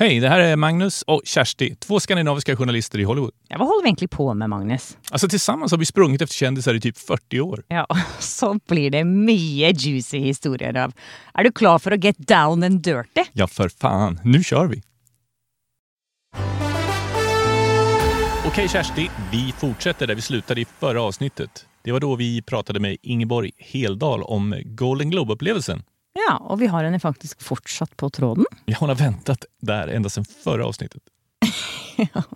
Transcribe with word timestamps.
Hej, 0.00 0.20
det 0.20 0.28
här 0.28 0.40
är 0.40 0.56
Magnus 0.56 1.02
och 1.02 1.22
Kersti, 1.24 1.74
två 1.74 2.00
skandinaviska 2.00 2.56
journalister 2.56 2.98
i 2.98 3.04
Hollywood. 3.04 3.30
Ja, 3.48 3.56
hva 3.58 3.64
holder 3.64 3.82
vi 3.82 3.88
egentlig 3.88 4.10
på 4.10 4.34
med, 4.34 4.50
Magnus? 4.50 4.96
Alltså 5.10 5.28
tillsammans 5.28 5.72
har 5.72 5.78
vi 5.78 5.86
sprungit 5.86 6.22
efter 6.22 6.34
kändisar 6.34 6.74
i 6.74 6.80
typ 6.80 6.98
40 6.98 7.40
år. 7.40 7.64
Ja, 7.68 7.86
så 8.18 8.54
blir 8.68 8.90
det 8.90 9.04
mye 9.04 9.72
juicy 9.76 10.18
historier 10.18 10.76
av. 10.76 10.94
Er 11.34 11.44
du 11.44 11.52
klar 11.52 11.78
for 11.78 11.92
å 11.92 11.98
get 12.00 12.16
down 12.18 12.62
and 12.62 12.80
dirty? 12.80 13.24
Ja, 13.32 13.46
för 13.46 13.68
fan. 13.68 14.20
Nu 14.24 14.42
kör 14.42 14.66
vi! 14.66 14.82
Okej 18.46 18.68
Kersti, 18.68 19.10
vi 19.32 19.52
fortsätter 19.58 20.06
där 20.06 20.14
vi 20.14 20.22
slutade 20.22 20.60
i 20.60 20.64
förra 20.64 21.02
avsnittet. 21.02 21.66
Det 21.84 21.92
var 21.92 22.00
då 22.00 22.16
vi 22.16 22.42
pratade 22.42 22.80
med 22.80 22.96
Ingeborg 23.02 23.50
Heldal 23.58 24.22
om 24.22 24.62
Golden 24.64 25.10
Globe-upplevelsen. 25.10 25.82
Ja, 26.12 26.36
og 26.40 26.58
vi 26.60 26.66
har 26.66 26.84
henne 26.84 26.98
faktisk 27.00 27.42
fortsatt 27.42 27.96
på 27.96 28.10
tråden. 28.10 28.44
Ja, 28.66 28.76
hon 28.80 28.88
har 28.88 28.96
väntat 28.96 29.44
där 29.60 29.88
ända 29.88 30.08
sedan 30.08 30.24
förra 30.24 30.66
avsnittet. 30.66 31.02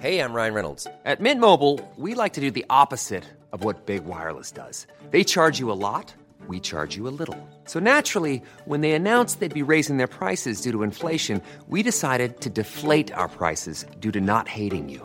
Hey, 0.00 0.20
I'm 0.20 0.32
Ryan 0.32 0.54
Reynolds. 0.54 0.86
At 1.04 1.18
Mint 1.18 1.40
Mobile, 1.40 1.80
we 1.96 2.14
like 2.14 2.34
to 2.34 2.40
do 2.40 2.52
the 2.52 2.64
opposite 2.70 3.24
of 3.52 3.64
what 3.64 3.86
Big 3.86 4.04
Wireless 4.04 4.52
does. 4.52 4.86
They 5.10 5.24
charge 5.24 5.58
you 5.58 5.72
a 5.72 5.80
lot, 5.80 6.14
we 6.46 6.60
charge 6.60 6.96
you 6.96 7.08
a 7.08 7.14
little. 7.18 7.36
So 7.64 7.80
naturally, 7.80 8.40
when 8.64 8.82
they 8.82 8.92
announced 8.92 9.40
they'd 9.40 9.52
be 9.66 9.72
raising 9.72 9.96
their 9.96 10.06
prices 10.06 10.60
due 10.60 10.70
to 10.70 10.84
inflation, 10.84 11.42
we 11.68 11.82
decided 11.82 12.40
to 12.42 12.50
deflate 12.50 13.10
our 13.12 13.28
prices 13.28 13.86
due 13.98 14.12
to 14.12 14.20
not 14.20 14.46
hating 14.46 14.88
you. 14.88 15.04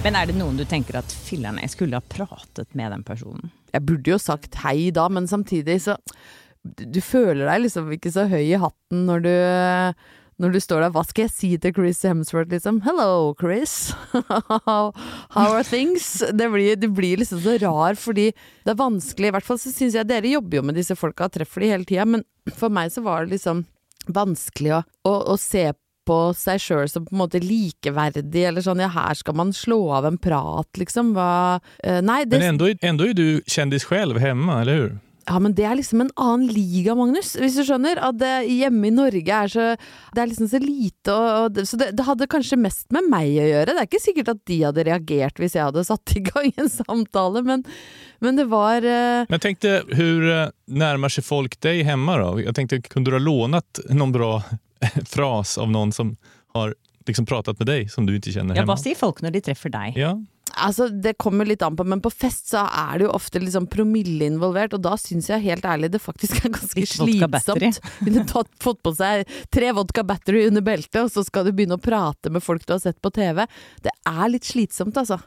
Men 0.00 0.16
er 0.16 0.30
det 0.30 0.38
noen 0.38 0.56
du 0.56 0.62
tenker 0.64 0.96
at 0.96 1.12
filler'n, 1.12 1.58
jeg 1.60 1.74
skulle 1.74 1.98
ha 1.98 2.04
pratet 2.08 2.70
med 2.78 2.88
den 2.94 3.02
personen? 3.04 3.50
Jeg 3.68 3.84
burde 3.84 4.14
jo 4.14 4.16
sagt 4.20 4.56
hei 4.62 4.88
da, 4.96 5.10
men 5.12 5.28
samtidig 5.28 5.76
så 5.84 5.98
Du 6.64 7.00
føler 7.04 7.44
deg 7.44 7.66
liksom 7.66 7.90
ikke 7.92 8.12
så 8.12 8.24
høy 8.28 8.42
i 8.42 8.60
hatten 8.60 9.04
når 9.08 9.22
du 9.26 9.34
når 10.40 10.54
du 10.54 10.58
står 10.64 10.80
der, 10.80 10.92
hva 10.94 11.02
skal 11.04 11.26
jeg 11.26 11.32
si 11.34 11.48
til 11.60 11.74
Chris 11.76 11.98
Hemsworth, 12.08 12.48
liksom? 12.48 12.78
Hello, 12.86 13.34
Chris. 13.36 13.92
How 14.64 14.94
are 15.36 15.64
things? 15.68 16.22
Det 16.32 16.46
blir, 16.48 16.78
det 16.80 16.88
blir 16.96 17.20
liksom 17.20 17.42
så 17.44 17.58
rar, 17.60 17.98
fordi 18.00 18.30
det 18.64 18.72
er 18.72 18.78
vanskelig. 18.80 19.28
I 19.28 19.34
hvert 19.36 19.44
fall 19.44 19.60
så 19.60 19.72
syns 19.74 19.98
jeg 19.98 20.08
dere 20.08 20.32
jobber 20.32 20.62
jo 20.62 20.64
med 20.70 20.80
disse 20.80 20.96
folka 20.96 21.28
og 21.28 21.34
treffer 21.36 21.60
de 21.60 21.70
hele 21.74 21.84
tida, 21.84 22.08
men 22.08 22.24
for 22.56 22.72
meg 22.72 22.88
så 22.94 23.04
var 23.04 23.28
det 23.28 23.36
liksom 23.36 23.66
vanskelig 24.16 24.78
å, 24.78 24.82
å, 25.10 25.14
å 25.34 25.36
se 25.36 25.66
på 26.10 26.18
seg 26.38 26.62
sjøl 26.62 26.88
som 26.90 27.06
på 27.06 27.14
en 27.14 27.22
måte 27.22 27.42
likeverdig, 27.42 28.46
eller 28.50 28.64
sånn 28.64 28.82
ja, 28.82 28.90
her 28.92 29.18
skal 29.18 29.38
man 29.38 29.54
slå 29.56 29.82
av 30.00 30.08
en 30.10 30.18
prat, 30.20 30.70
liksom. 30.80 31.14
Hva 31.14 31.30
uh, 31.60 32.00
Nei, 32.02 32.24
det 32.26 32.40
Men 32.40 32.60
enda 32.60 33.06
er 33.06 33.14
du 33.16 33.28
kjendis 33.46 33.86
selv 33.86 34.20
hemma, 34.22 34.60
eller 34.64 34.82
hur? 34.82 34.98
Ja, 35.30 35.38
men 35.38 35.52
det 35.54 35.66
er 35.68 35.76
liksom 35.78 36.00
en 36.02 36.12
annen 36.18 36.48
liga, 36.50 36.94
Magnus. 36.98 37.34
Hvis 37.38 37.54
du 37.58 37.62
skjønner. 37.66 38.00
At 38.02 38.18
det 38.18 38.32
hjemme 38.50 38.88
i 38.88 38.94
Norge 38.94 39.36
er 39.36 39.50
så 39.52 39.66
Det 39.76 40.22
er 40.22 40.30
liksom 40.30 40.48
så 40.50 40.60
lite 40.62 41.14
og, 41.14 41.58
og 41.60 41.68
Så 41.68 41.78
det, 41.78 41.90
det 41.98 42.06
hadde 42.06 42.28
kanskje 42.30 42.58
mest 42.58 42.88
med 42.94 43.06
meg 43.12 43.28
å 43.38 43.46
gjøre. 43.46 43.74
Det 43.74 43.82
er 43.84 43.90
ikke 43.90 44.02
sikkert 44.02 44.32
at 44.32 44.40
de 44.50 44.58
hadde 44.64 44.86
reagert 44.88 45.38
hvis 45.38 45.54
jeg 45.58 45.68
hadde 45.68 45.86
satt 45.86 46.16
i 46.18 46.24
gang 46.26 46.50
en 46.56 46.72
samtale, 46.72 47.44
men, 47.46 47.62
men 48.24 48.40
det 48.40 48.48
var 48.50 48.82
uh... 48.82 49.28
Men 49.28 49.36
jeg 49.38 49.44
tenkte, 49.44 49.76
hvordan 49.92 50.56
nærmer 50.80 51.12
seg 51.12 51.26
folk 51.26 51.54
deg 51.62 51.84
hemma 51.86 52.18
da? 52.18 52.32
Jeg 52.48 52.56
tenkte, 52.56 52.82
Kunne 52.88 53.06
du 53.06 53.14
ha 53.14 53.22
lånt 53.22 53.84
noen 53.92 54.16
bra 54.16 54.32
fras 55.14 55.56
av 55.60 55.70
noen 55.72 55.94
som 55.94 56.16
har 56.56 56.74
liksom 57.08 57.26
pratet 57.26 57.58
med 57.58 57.70
deg, 57.70 57.88
som 57.90 58.06
du 58.06 58.14
ikke 58.16 58.34
kjenner 58.34 58.54
hjemme. 58.54 58.66
Ja, 58.66 58.68
hva 58.68 58.78
sier 58.80 58.98
folk 58.98 59.22
når 59.24 59.38
de 59.38 59.42
treffer 59.50 59.72
deg? 59.72 59.98
Ja, 59.98 60.14
Altså, 60.58 60.88
det 60.88 61.12
kommer 61.20 61.46
litt 61.46 61.62
an 61.62 61.76
på, 61.78 61.84
men 61.86 62.00
på 62.02 62.10
fest 62.10 62.50
så 62.50 62.64
er 62.66 62.98
det 62.98 63.06
jo 63.06 63.12
ofte 63.14 63.40
liksom 63.42 63.68
promille 63.70 64.26
involvert, 64.26 64.74
og 64.76 64.82
da 64.84 64.96
syns 64.98 65.28
jeg 65.30 65.44
helt 65.44 65.66
ærlig 65.68 65.92
det 65.94 66.00
faktisk 66.02 66.44
er 66.44 66.54
ganske 66.56 66.80
Litt 66.80 66.90
slitsomt. 66.90 67.80
Kunne 68.00 68.24
tatt, 68.32 68.50
fått 68.62 68.80
på 68.82 68.94
seg 68.96 69.28
tre 69.54 69.70
vodka 69.76 70.04
battery 70.06 70.46
under 70.48 70.64
beltet, 70.66 71.02
og 71.04 71.12
så 71.14 71.24
skal 71.26 71.46
du 71.46 71.52
begynne 71.54 71.78
å 71.78 71.82
prate 71.82 72.32
med 72.32 72.44
folk 72.44 72.66
du 72.66 72.74
har 72.74 72.82
sett 72.82 72.98
på 73.02 73.12
TV. 73.14 73.44
Det 73.84 73.94
er 73.94 74.24
litt 74.32 74.48
slitsomt, 74.48 74.98
altså. 75.00 75.20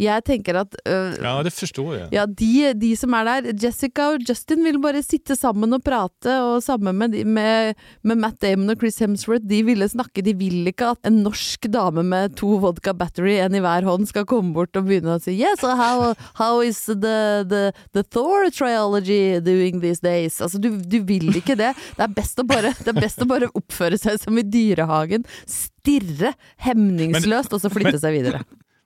Jeg 0.00 0.24
tenker 0.26 0.56
at 0.62 0.74
øh, 0.90 1.14
ja 1.22 1.32
det 1.46 1.52
forstår 1.54 1.90
jeg. 1.96 2.08
Ja, 2.16 2.24
de, 2.26 2.72
de 2.74 2.90
som 2.98 3.14
er 3.14 3.28
der, 3.28 3.52
Jessica 3.62 4.08
og 4.14 4.24
Justin 4.26 4.64
vil 4.66 4.80
bare 4.82 5.02
sitte 5.06 5.36
sammen 5.38 5.72
og 5.76 5.84
prate, 5.86 6.32
og 6.42 6.62
sammen 6.66 6.96
med, 6.98 7.12
de- 7.14 7.24
med, 7.24 7.74
med 8.02 8.18
Matt 8.18 8.40
Damon 8.42 8.70
og 8.74 8.80
Chris 8.80 8.98
Hemsworth, 9.04 9.44
de 9.46 9.60
ville 9.66 9.86
snakke. 9.88 10.24
De 10.26 10.34
vil 10.38 10.66
ikke 10.72 10.88
at 10.96 11.06
en 11.10 11.20
norsk 11.22 11.68
dame 11.70 12.02
med 12.02 12.34
to 12.40 12.56
vodka 12.64 12.92
battery, 12.92 13.36
en 13.44 13.54
i 13.54 13.62
hver 13.62 13.86
hånd, 13.86 14.08
skal 14.10 14.26
komme 14.26 14.50
bort 14.56 14.74
og 14.76 14.88
begynne 14.88 15.14
å 15.14 15.22
si 15.22 15.36
Yes, 15.38 15.60
so 15.62 15.74
how, 15.78 16.12
how 16.40 16.58
is 16.64 16.82
the, 16.86 17.44
the, 17.50 17.62
the 17.94 18.02
Thor 18.02 18.50
triology 18.50 19.38
doing 19.44 19.80
these 19.84 20.00
days? 20.02 20.40
Altså, 20.42 20.58
du, 20.58 20.72
du 20.82 20.98
vil 21.06 21.30
ikke 21.38 21.54
det. 21.60 21.70
Det 21.96 22.08
er 22.08 22.12
best 22.18 22.42
å 22.42 22.46
bare, 22.48 22.74
det 22.82 22.90
er 22.96 23.00
best 23.00 23.22
å 23.22 23.28
bare 23.30 23.48
oppføre 23.54 23.98
seg 24.00 24.18
som 24.22 24.38
i 24.38 24.44
dyrehagen. 24.46 25.22
Stirre 25.46 26.34
hemningsløst, 26.66 27.52
og 27.54 27.60
så 27.62 27.70
flytte 27.72 27.98
seg 28.02 28.14
videre. 28.18 28.42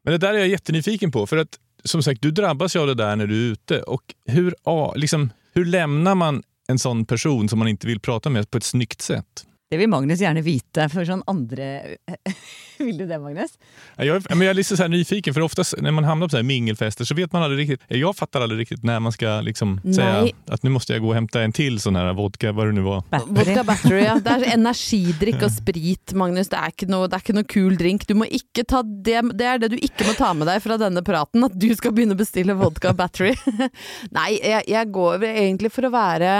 Men 0.09 0.21
det 0.21 0.27
där 0.27 0.35
är 0.35 0.39
jag 0.39 0.49
jättenyfiken 0.49 1.11
på, 1.13 1.27
för 1.27 1.37
att 1.37 1.59
som 1.85 2.03
sagt, 2.03 2.23
du 2.23 2.31
drabbas 2.31 2.77
ju 2.77 2.81
av 2.81 2.87
det 2.87 2.95
där 2.95 3.17
när 3.17 3.27
du 3.27 3.49
är 3.49 3.53
ute. 3.53 3.83
Och 3.83 4.15
hur, 4.27 4.55
liksom, 4.99 5.31
hur 5.53 5.65
lämnar 5.65 6.15
man 6.15 6.43
en 6.69 6.79
sån 6.79 7.05
person 7.05 7.49
som 7.49 7.59
man 7.59 7.69
inte 7.69 7.87
vill 7.87 8.01
prata 8.01 8.31
med 8.31 8.51
på 8.51 8.59
ett 8.59 8.65
snyggt 8.65 9.03
sätt? 9.03 9.47
Det 9.71 9.77
vil 9.77 9.89
Magnus 9.89 10.21
gjerne 10.23 10.41
vite, 10.41 10.87
for 10.89 11.05
sånn 11.05 11.21
andre 11.29 11.99
Vil 12.79 12.97
du 12.97 13.05
det, 13.05 13.19
Magnus? 13.21 13.59
Jeg 13.99 14.07
Jag 14.07 14.17
är, 14.17 14.35
men 14.35 14.41
jag 14.41 14.51
är 14.51 14.55
lite 14.55 14.77
så 14.77 14.83
här 14.83 14.89
nyfiken, 14.89 15.35
för 15.35 15.41
oftast 15.41 15.75
när 15.79 15.91
man 15.91 16.05
hamnar 16.05 16.27
på 16.27 16.31
så 16.31 16.37
här 16.37 16.45
mingelfester 16.45 17.05
så 17.05 17.15
vet 17.15 17.33
man 17.33 17.43
aldrig 17.43 17.59
riktigt, 17.61 17.87
jag 17.89 18.17
fattar 18.17 18.41
aldrig 18.41 18.61
riktigt 18.61 18.85
när 18.85 19.01
man 19.01 19.13
ska 19.13 19.41
liksom 19.41 19.81
säga 19.95 20.29
att 20.47 20.63
nu 20.63 20.71
måste 20.71 20.93
jag 20.93 21.03
gå 21.03 21.09
och 21.09 21.15
hämta 21.15 21.43
en 21.43 21.53
till 21.53 21.81
sån 21.81 21.97
här 21.97 22.13
vodka, 22.15 22.53
vad 22.53 22.67
det 22.67 22.73
nu 22.73 22.81
var. 22.81 23.03
Vodka 23.27 23.65
battery, 23.65 24.05
ja. 24.05 24.15
Det 24.25 24.31
er 24.31 24.55
energidrikk 24.55 25.43
og 25.43 25.53
sprit, 25.53 26.13
Magnus. 26.13 26.49
Det 26.49 26.57
er 26.57 26.73
ikke 26.73 26.89
noe, 26.89 27.09
det 27.09 27.19
er 27.19 27.25
ikke 27.27 27.37
noe 27.37 27.49
kul 27.49 27.77
drink. 27.77 28.07
Du 28.09 28.15
må 28.15 28.29
ikke 28.31 28.65
ta 28.69 28.83
det, 28.83 29.21
det 29.37 29.47
er 29.47 29.61
det 29.61 29.73
du 29.75 29.77
ikke 29.77 30.07
må 30.09 30.15
ta 30.17 30.33
med 30.35 30.49
deg 30.49 30.63
fra 30.65 30.79
denne 30.81 31.03
praten, 31.05 31.45
at 31.45 31.59
du 31.59 31.69
skal 31.77 31.93
begynne 31.93 32.17
å 32.17 32.23
bestille 32.23 32.57
vodka 32.57 32.95
battery. 32.97 33.35
Nei, 34.17 34.31
jeg, 34.39 34.65
jeg 34.71 34.93
går 34.95 35.29
egentlig 35.29 35.75
for 35.75 35.89
å 35.89 35.93
være 35.93 36.35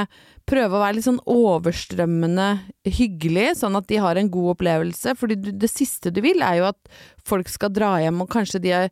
Prøve 0.49 0.79
å 0.79 0.81
være 0.81 0.97
litt 0.97 1.05
sånn 1.05 1.21
overstrømmende 1.29 2.49
hyggelig, 2.89 3.59
sånn 3.61 3.77
at 3.77 3.89
de 3.91 3.99
har 4.01 4.17
en 4.17 4.31
god 4.33 4.55
opplevelse. 4.55 5.13
Fordi 5.19 5.37
det 5.61 5.69
siste 5.69 6.13
du 6.15 6.23
vil, 6.25 6.41
er 6.45 6.61
jo 6.61 6.69
at 6.71 6.93
folk 7.29 7.51
skal 7.53 7.73
dra 7.75 7.91
hjem, 8.01 8.23
og 8.25 8.31
kanskje 8.33 8.61
de 8.65 8.73
har 8.73 8.89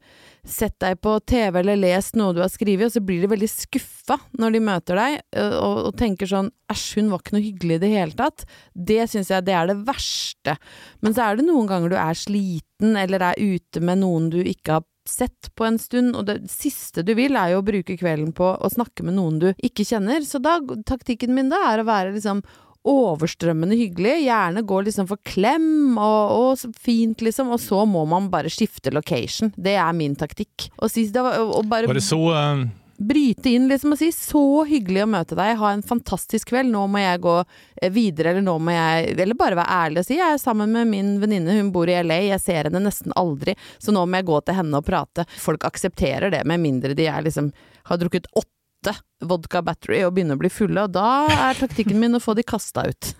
sett 0.47 0.77
deg 0.85 1.01
på 1.03 1.15
TV 1.27 1.59
eller 1.63 1.79
lest 1.81 2.19
noe 2.19 2.35
du 2.37 2.43
har 2.43 2.53
skrevet, 2.53 2.91
og 2.91 2.95
så 2.95 3.03
blir 3.03 3.25
de 3.25 3.31
veldig 3.33 3.49
skuffa 3.51 4.19
når 4.39 4.57
de 4.57 4.61
møter 4.69 5.01
deg, 5.01 5.17
og, 5.43 5.79
og 5.89 5.97
tenker 5.99 6.31
sånn 6.31 6.53
æsj, 6.73 6.85
hun 7.01 7.09
var 7.13 7.23
ikke 7.23 7.37
noe 7.37 7.47
hyggelig 7.47 7.79
i 7.79 7.83
det 7.87 7.93
hele 7.95 8.19
tatt. 8.19 8.45
Det 8.75 9.01
syns 9.11 9.33
jeg 9.33 9.47
det 9.47 9.57
er 9.57 9.71
det 9.71 9.79
verste. 9.89 10.59
Men 11.01 11.17
så 11.17 11.25
er 11.25 11.39
det 11.41 11.49
noen 11.49 11.71
ganger 11.71 11.95
du 11.95 11.97
er 12.01 12.21
sliten, 12.21 12.93
eller 13.01 13.31
er 13.33 13.41
ute 13.41 13.81
med 13.81 14.05
noen 14.05 14.29
du 14.35 14.43
ikke 14.45 14.79
har 14.79 14.87
sett 15.11 15.51
på 15.57 15.67
en 15.67 15.79
stund, 15.81 16.15
og 16.19 16.29
det 16.29 16.39
siste 16.53 17.05
du 17.07 17.15
vil 17.19 17.37
er 17.39 17.55
jo 17.55 17.63
å 17.63 17.67
bruke 17.67 17.99
kvelden 17.99 18.33
på 18.37 18.53
å 18.57 18.71
snakke 18.73 19.07
med 19.07 19.19
noen 19.19 19.41
du 19.43 19.49
ikke 19.57 19.87
kjenner. 19.87 20.25
Så 20.27 20.41
da, 20.43 20.59
taktikken 20.89 21.35
min 21.37 21.53
da 21.53 21.63
er 21.73 21.83
å 21.83 21.89
være 21.89 22.15
liksom 22.17 22.45
overstrømmende 22.87 23.75
hyggelig, 23.75 24.21
gjerne 24.29 24.63
gå 24.63 24.81
liksom 24.87 25.09
for 25.11 25.19
klem 25.27 25.97
og, 25.99 26.35
og 26.37 26.77
fint, 26.79 27.23
liksom, 27.25 27.51
og 27.51 27.59
så 27.63 27.83
må 27.89 28.05
man 28.07 28.29
bare 28.31 28.53
skifte 28.53 28.93
location. 28.95 29.51
Det 29.57 29.75
er 29.75 29.97
min 29.97 30.15
taktikk. 30.19 30.69
Og, 30.79 30.91
sist, 30.93 31.15
da, 31.17 31.25
og 31.43 31.67
bare 31.71 31.91
Var 31.91 32.03
så 32.05 32.21
eh, 32.39 32.67
bryte 32.99 33.51
inn 33.51 33.69
liksom 33.69 33.93
og 33.95 33.99
si 34.01 34.09
'så 34.13 34.65
hyggelig 34.69 35.05
å 35.05 35.11
møte 35.11 35.37
deg, 35.39 35.57
ha 35.61 35.73
en 35.73 35.83
fantastisk 35.83 36.51
kveld, 36.53 36.71
nå 36.73 36.87
må 36.89 37.03
jeg 37.03 37.21
gå 37.21 37.37
eh, 37.83 37.91
videre', 37.91 38.33
eller 38.33 38.43
'nå 38.43 38.57
må 38.59 38.75
jeg' 38.75 39.19
Eller 39.21 39.35
bare 39.35 39.59
være 39.59 39.77
ærlig 39.87 39.99
og 40.01 40.07
si 40.07 40.17
'jeg 40.17 40.35
er 40.35 40.39
sammen 40.39 40.73
med 40.73 40.87
min 40.89 41.21
venninne, 41.21 41.59
hun 41.59 41.73
bor 41.73 41.89
i 41.89 42.03
LA, 42.03 42.21
jeg 42.33 42.41
ser 42.41 42.65
henne 42.65 42.83
nesten 42.83 43.13
aldri, 43.17 43.57
så 43.79 43.93
nå 43.93 44.07
må 44.07 44.21
jeg 44.21 44.27
gå 44.27 44.41
til 44.45 44.55
henne 44.55 44.75
og 44.75 44.85
prate'. 44.85 45.27
Folk 45.39 45.65
aksepterer 45.65 46.31
det, 46.31 46.45
med 46.47 46.61
mindre 46.61 46.95
de 46.95 47.07
er 47.07 47.23
liksom 47.23 47.53
har 47.85 47.97
drukket 47.99 48.27
åtte 48.35 48.97
vodka 49.25 49.63
battery 49.63 50.05
og 50.05 50.15
begynner 50.15 50.37
å 50.37 50.39
bli 50.39 50.51
fulle, 50.51 50.83
og 50.85 50.93
da 50.93 51.27
er 51.51 51.55
taktikken 51.55 51.99
min 51.99 52.15
å 52.15 52.21
få 52.21 52.35
de 52.35 52.43
kasta 52.43 52.87
ut. 52.87 53.15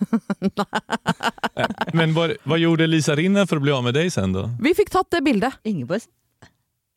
Men 1.99 2.13
hva, 2.15 2.35
vad 2.45 2.59
gjorde 2.61 2.87
Lisa 2.87 3.17
Rinne 3.17 3.47
for 3.47 3.59
å 3.59 3.65
bli 3.65 3.73
av 3.73 3.83
med 3.85 3.95
deg 3.95 4.13
sen 4.13 4.33
da? 4.33 4.49
Vi 4.61 4.75
fikk 4.75 4.91
tatt 4.91 5.11
det 5.11 5.25
bildet. 5.27 5.59
Ingeborg 5.65 6.07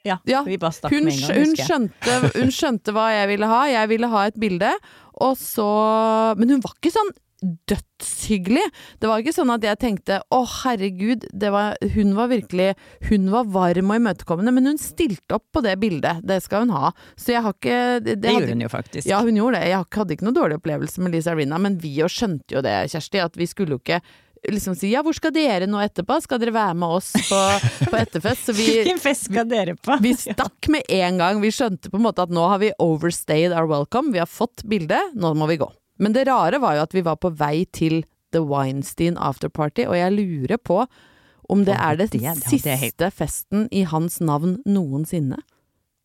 Ja, 0.07 0.17
Ja, 0.25 0.43
vi 0.47 0.57
bare 0.57 0.71
stakk 0.71 0.91
Hun, 0.93 1.05
med 1.05 1.13
en 1.13 1.19
gang, 1.27 1.39
hun, 1.43 1.55
skjønte, 1.59 2.19
hun 2.39 2.51
skjønte 2.55 2.93
hva 2.95 3.09
jeg 3.11 3.27
ville 3.33 3.47
ha. 3.51 3.63
Jeg 3.67 3.89
ville 3.91 4.07
ha 4.07 4.25
et 4.29 4.37
bilde, 4.39 4.69
og 5.19 5.35
så 5.37 5.65
Men 6.39 6.49
hun 6.55 6.61
var 6.63 6.77
ikke 6.79 6.93
sånn 6.95 7.11
dødshyggelig. 7.69 8.63
Det 8.99 9.07
var 9.07 9.21
ikke 9.21 9.31
sånn 9.35 9.51
at 9.53 9.63
jeg 9.63 9.79
tenkte 9.79 10.17
å 10.35 10.41
herregud, 10.63 11.23
det 11.31 11.51
var, 11.53 11.77
hun 11.95 12.11
var 12.17 12.27
virkelig 12.31 12.73
Hun 13.09 13.29
var 13.31 13.47
varm 13.47 13.93
og 13.93 13.99
imøtekommende, 14.01 14.51
men 14.55 14.67
hun 14.73 14.81
stilte 14.81 15.37
opp 15.37 15.45
på 15.55 15.63
det 15.63 15.77
bildet. 15.79 16.19
Det 16.27 16.41
skal 16.43 16.65
hun 16.65 16.73
ha. 16.75 16.91
Så 17.15 17.33
jeg 17.35 17.43
har 17.45 17.55
ikke 17.55 17.77
Det, 18.03 18.17
Det 18.21 18.29
hadde- 18.29 18.41
gjorde 18.43 18.55
hun 18.57 18.65
jo 18.67 18.71
faktisk. 18.73 19.07
Ja, 19.07 19.21
hun 19.21 19.35
gjorde 19.39 19.59
det. 19.61 19.69
Jeg 19.71 19.85
hadde 19.95 20.15
ikke 20.17 20.27
noe 20.27 20.35
dårlig 20.39 20.59
opplevelse 20.59 20.99
med 20.99 21.11
Lisa 21.15 21.35
Rina, 21.35 21.57
men 21.57 21.77
vi 21.79 21.95
jo 21.99 22.05
skjønte 22.11 22.55
jo 22.57 22.61
det, 22.61 22.75
Kjersti, 22.91 23.23
at 23.23 23.35
vi 23.35 23.45
skulle 23.47 23.69
jo 23.77 23.79
ikke 23.79 24.01
liksom 24.47 24.75
si 24.77 24.91
ja, 24.93 25.01
hvor 25.05 25.15
skal 25.15 25.33
dere 25.35 25.67
nå 25.69 25.81
etterpå? 25.83 26.19
Skal 26.23 26.39
dere 26.41 26.53
være 26.55 26.77
med 26.79 26.95
oss 26.99 27.11
på, 27.27 27.39
på 27.89 27.99
etterfest? 28.03 28.47
Så 28.49 28.55
vi 28.57 28.67
Hvilken 28.77 29.01
fest 29.01 29.27
skal 29.29 29.49
dere 29.49 29.75
på? 29.75 29.97
vi 30.03 30.13
stakk 30.17 30.69
med 30.71 30.87
en 30.99 31.19
gang. 31.21 31.41
Vi 31.43 31.51
skjønte 31.53 31.91
på 31.91 31.99
en 31.99 32.05
måte 32.07 32.25
at 32.25 32.33
nå 32.33 32.45
har 32.51 32.61
vi 32.63 32.71
overstayed 32.83 33.55
our 33.55 33.69
welcome. 33.69 34.13
Vi 34.15 34.21
har 34.21 34.29
fått 34.29 34.63
bildet, 34.69 35.13
nå 35.15 35.33
må 35.37 35.49
vi 35.51 35.59
gå. 35.61 35.69
Men 35.99 36.15
det 36.15 36.27
rare 36.29 36.61
var 36.63 36.77
jo 36.77 36.87
at 36.87 36.95
vi 36.95 37.03
var 37.05 37.19
på 37.19 37.33
vei 37.35 37.65
til 37.75 38.03
The 38.33 38.41
Weinstein 38.45 39.17
afterparty, 39.17 39.87
og 39.89 39.97
jeg 39.97 40.15
lurer 40.15 40.59
på 40.61 40.83
om 41.49 41.63
det 41.65 41.75
er 41.81 41.97
det, 41.97 42.11
siste 42.13 43.09
festen 43.09 43.65
i 43.73 43.81
hans 43.89 44.19
navn 44.21 44.59
noensinne. 44.69 45.39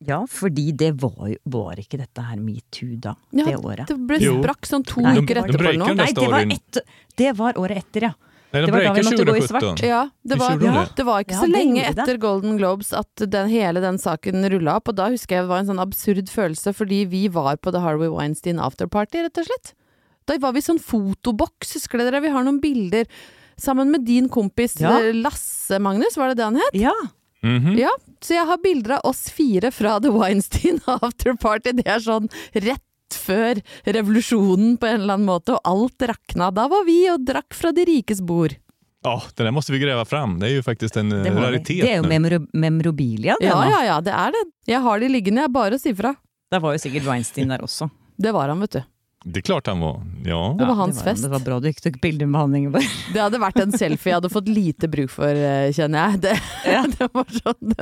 Ja, 0.05 0.25
fordi 0.29 0.73
det 0.77 0.93
var 1.01 1.37
Var 1.45 1.77
ikke 1.81 1.99
dette 2.01 2.21
her 2.23 2.37
metoo 2.37 2.97
da? 3.01 3.15
Ja, 3.33 3.45
det 3.47 3.57
året? 3.63 3.87
Det 3.89 3.97
ble 4.09 4.19
sprakk 4.19 4.67
sånn 4.67 4.85
to 4.85 5.01
Nei, 5.01 5.17
uker 5.23 5.41
etterpå 5.45 5.69
eller 5.69 5.79
noe. 5.81 5.95
Nei, 5.95 6.13
det 6.13 6.29
var, 6.29 6.41
et, 6.57 6.79
det 7.17 7.33
var 7.39 7.53
året 7.63 7.77
etter, 7.85 8.09
ja. 8.11 8.15
Nei, 8.55 8.61
Det 8.61 8.67
de 8.67 8.73
var 8.75 8.85
da 8.85 8.93
vi 8.95 9.03
måtte 9.03 9.25
gå 9.27 9.37
i 9.37 9.47
svart. 9.49 9.81
Ja, 9.83 10.01
det 10.23 10.39
var, 10.39 10.51
ja, 10.63 10.75
det? 10.85 10.97
det 10.97 11.05
var 11.09 11.25
ikke 11.25 11.35
Ja, 11.35 11.41
så 11.41 11.49
lenge 11.51 11.87
etter 11.89 12.19
Golden 12.23 12.57
Globes 12.59 12.93
at 12.95 13.25
den, 13.27 13.49
hele 13.51 13.81
den 13.83 13.99
saken 13.99 14.47
rulla 14.53 14.77
opp, 14.79 14.89
og 14.93 14.99
da 15.01 15.09
husker 15.11 15.37
jeg 15.41 15.47
det 15.47 15.51
var 15.51 15.59
en 15.65 15.71
sånn 15.73 15.83
absurd 15.83 16.31
følelse, 16.31 16.75
fordi 16.75 17.01
vi 17.11 17.25
var 17.35 17.57
på 17.57 17.73
The 17.75 17.81
Harvey 17.83 18.09
Weinstein 18.13 18.61
afterparty, 18.63 19.25
rett 19.27 19.39
og 19.43 19.49
slett. 19.49 19.73
Da 20.27 20.37
var 20.39 20.55
vi 20.55 20.63
i 20.63 20.69
sånn 20.69 20.79
fotoboks, 20.79 21.75
husker 21.81 21.99
dere? 21.99 22.23
Vi 22.23 22.31
har 22.31 22.47
noen 22.47 22.61
bilder 22.63 23.11
sammen 23.59 23.91
med 23.91 24.05
din 24.07 24.29
kompis 24.29 24.79
Ja. 24.81 24.99
eh, 25.01 25.13
Lasse 25.13 25.81
Magnus, 25.83 26.17
var 26.17 26.29
det 26.31 26.37
det 26.39 26.45
han 26.45 26.57
het? 26.63 26.75
Ja, 26.79 26.95
Mhm. 27.45 27.75
Ja, 27.77 27.91
så 28.25 28.39
jeg 28.39 28.49
har 28.49 28.61
bilder 28.65 28.97
av 28.99 29.11
oss 29.13 29.27
fire 29.35 29.71
fra 29.75 29.99
The 30.01 30.13
Weinstein 30.15 30.81
afterparty. 30.99 31.77
Det 31.81 31.87
er 31.87 32.03
sånn 32.05 32.31
rett 32.55 32.83
før 33.15 33.61
revolusjonen 33.85 34.79
på 34.81 34.89
en 34.89 35.03
eller 35.03 35.19
annen 35.19 35.29
måte, 35.29 35.55
og 35.55 35.69
alt 35.69 36.07
rakna. 36.09 36.49
Da 36.55 36.65
var 36.73 36.87
vi 36.89 37.03
og 37.13 37.27
drakk 37.29 37.55
fra 37.55 37.71
de 37.77 37.85
rikes 37.89 38.23
bord. 38.25 38.57
Ja, 39.05 39.19
det 39.37 39.45
der 39.45 39.53
måste 39.53 39.75
vi 39.75 39.79
gräva 39.83 40.07
fram. 40.09 40.39
Det 40.41 40.49
er 40.49 40.55
jo 40.57 40.65
faktisk 40.65 40.97
en 40.97 41.13
eh, 41.13 41.27
det, 41.27 41.35
raritet 41.37 41.83
det 41.85 41.91
er 41.93 41.99
jo 42.01 42.07
nu. 42.07 42.09
memoro 42.15 42.39
memorabilia, 42.57 43.37
det 43.41 43.51
Ja, 43.51 43.61
ja, 43.69 43.83
ja, 43.91 43.99
det 44.01 44.15
er 44.17 44.33
det. 44.33 44.45
Jeg 44.73 44.81
har 44.81 45.03
de 45.05 45.11
liggende, 45.13 45.45
jeg 45.45 45.53
bare 45.53 45.77
å 45.77 45.83
si 45.83 45.93
fra. 45.95 46.15
Det 46.51 46.63
var 46.65 46.73
jo 46.73 46.81
sikkert 46.81 47.05
Weinstein 47.11 47.53
der 47.53 47.65
også. 47.67 47.91
Det 48.17 48.33
var 48.33 48.49
han, 48.49 48.65
vet 48.65 48.79
du. 48.79 48.83
Det 49.25 49.41
er 49.41 49.45
klart 49.47 49.67
han 49.67 49.81
var. 49.81 50.03
Ja. 50.25 50.41
Det 50.59 50.67
var 50.69 50.75
hans 50.75 50.99
det 50.99 51.01
var, 51.01 51.11
fest. 51.11 51.23
Det 51.25 51.31
var 51.33 51.41
bra 51.41 51.57
du 51.61 51.69
ikke 51.71 51.87
tok 51.87 52.01
bilde 52.03 52.27
med 52.29 52.41
han, 52.41 52.57
Ingeborg. 52.59 52.89
Det 53.15 53.23
hadde 53.23 53.41
vært 53.41 53.61
en 53.63 53.73
selfie 53.73 54.13
jeg 54.13 54.19
hadde 54.19 54.31
fått 54.33 54.51
lite 54.53 54.91
bruk 54.93 55.13
for, 55.13 55.33
eh, 55.33 55.71
kjenner 55.73 56.13
jeg. 56.13 56.21
Det, 56.27 56.35
det 56.99 57.09
var 57.09 57.39
sånn, 57.39 57.77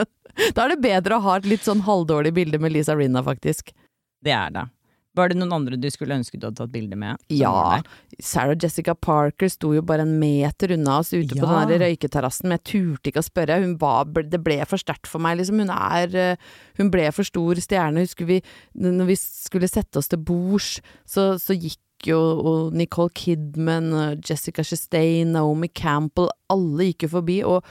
da 0.54 0.64
er 0.64 0.72
det 0.72 0.78
bedre 0.84 1.18
å 1.18 1.24
ha 1.26 1.34
et 1.40 1.48
litt 1.50 1.66
sånn 1.66 1.82
halvdårlig 1.84 2.32
bilde 2.36 2.62
med 2.62 2.72
Lisa 2.72 2.94
Rinna, 2.96 3.24
faktisk. 3.26 3.74
Det 4.22 4.32
er 4.32 4.54
det. 4.54 4.64
Var 5.14 5.28
det 5.28 5.36
noen 5.36 5.52
andre 5.52 5.76
du 5.76 5.88
skulle 5.92 6.16
ønske 6.16 6.38
du 6.40 6.46
hadde 6.46 6.56
tatt 6.62 6.72
bilde 6.72 6.96
med? 6.96 7.20
Ja. 7.28 7.82
Sarah 8.22 8.56
Jessica 8.56 8.94
Parker 8.96 9.50
sto 9.52 9.74
jo 9.76 9.82
bare 9.84 10.06
en 10.06 10.14
meter 10.20 10.72
unna 10.72 10.98
oss 11.02 11.12
ute 11.12 11.36
på 11.36 11.42
Ja. 11.44 11.64
den 11.66 11.74
der 11.74 11.84
røyketerrassen, 11.84 12.48
men 12.48 12.56
jeg 12.56 12.64
turte 12.72 13.12
ikke 13.12 13.20
å 13.20 13.28
spørre. 13.28 13.60
Var, 13.78 14.04
det 14.24 14.40
ble 14.42 14.56
for 14.64 14.80
sterkt 14.80 15.06
for 15.10 15.20
meg, 15.20 15.36
liksom. 15.38 15.60
Hun 15.60 15.70
er 15.74 16.16
eh, 16.16 16.36
Hun 16.80 16.90
ble 16.90 17.10
for 17.12 17.28
stor 17.28 17.60
stjerne. 17.60 18.00
Husker 18.06 18.24
vi 18.24 18.40
når 18.74 19.06
vi 19.12 19.16
skulle 19.20 19.68
sette 19.68 20.00
oss 20.00 20.08
til 20.08 20.18
bords, 20.18 20.80
så, 21.04 21.34
så 21.38 21.52
gikk 21.52 21.78
jo 22.08 22.18
og 22.18 22.72
Nicole 22.74 23.12
Kidman, 23.14 23.92
Jessica 24.26 24.64
Chastain, 24.66 25.30
Naomi 25.36 25.68
Campbell, 25.68 26.32
alle 26.50 26.88
gikk 26.88 27.04
jo 27.06 27.12
forbi. 27.20 27.36
Og 27.46 27.62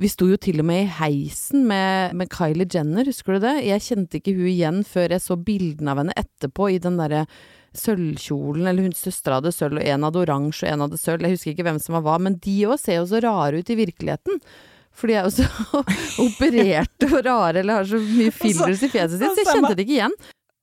vi 0.00 0.08
sto 0.08 0.26
jo 0.30 0.38
til 0.40 0.62
og 0.62 0.66
med 0.70 0.86
i 0.86 0.92
heisen 0.96 1.66
med, 1.68 2.14
med 2.16 2.30
Kylie 2.32 2.68
Jenner, 2.72 3.04
husker 3.04 3.36
du 3.36 3.44
det? 3.44 3.58
Jeg 3.66 3.84
kjente 3.84 4.20
ikke 4.20 4.32
hun 4.38 4.48
igjen 4.48 4.82
før 4.88 5.12
jeg 5.12 5.24
så 5.24 5.36
bildene 5.36 5.92
av 5.92 6.00
henne 6.00 6.16
etterpå 6.16 6.70
i 6.72 6.80
den 6.80 6.96
derre 7.00 7.26
sølvkjolen, 7.76 8.64
eller 8.66 8.88
hun 8.88 8.96
søstera 8.96 9.38
hadde 9.38 9.52
sølv, 9.54 9.78
og 9.78 9.86
en 9.86 10.06
hadde 10.08 10.22
oransje 10.24 10.66
og 10.66 10.72
en 10.72 10.84
hadde 10.86 10.98
sølv, 10.98 11.26
jeg 11.26 11.36
husker 11.36 11.52
ikke 11.52 11.68
hvem 11.68 11.78
som 11.84 11.98
var 11.98 12.06
hva, 12.06 12.16
men 12.22 12.38
de 12.42 12.56
òg 12.66 12.80
ser 12.80 12.98
jo 12.98 13.06
så 13.12 13.20
rare 13.22 13.60
ut 13.60 13.70
i 13.70 13.78
virkeligheten. 13.78 14.40
For 15.00 15.06
de 15.06 15.14
er 15.20 15.28
jo 15.28 15.30
så 15.36 15.84
opererte 16.24 17.06
og 17.12 17.20
rare, 17.28 17.60
eller 17.60 17.78
har 17.78 17.86
så 17.88 18.00
mye 18.02 18.32
fillers 18.34 18.82
i 18.82 18.90
fjeset 18.90 19.20
sitt, 19.20 19.36
så 19.36 19.44
jeg 19.44 19.52
kjente 19.52 19.76
det 19.76 19.84
ikke 19.86 19.98
igjen. 20.00 20.16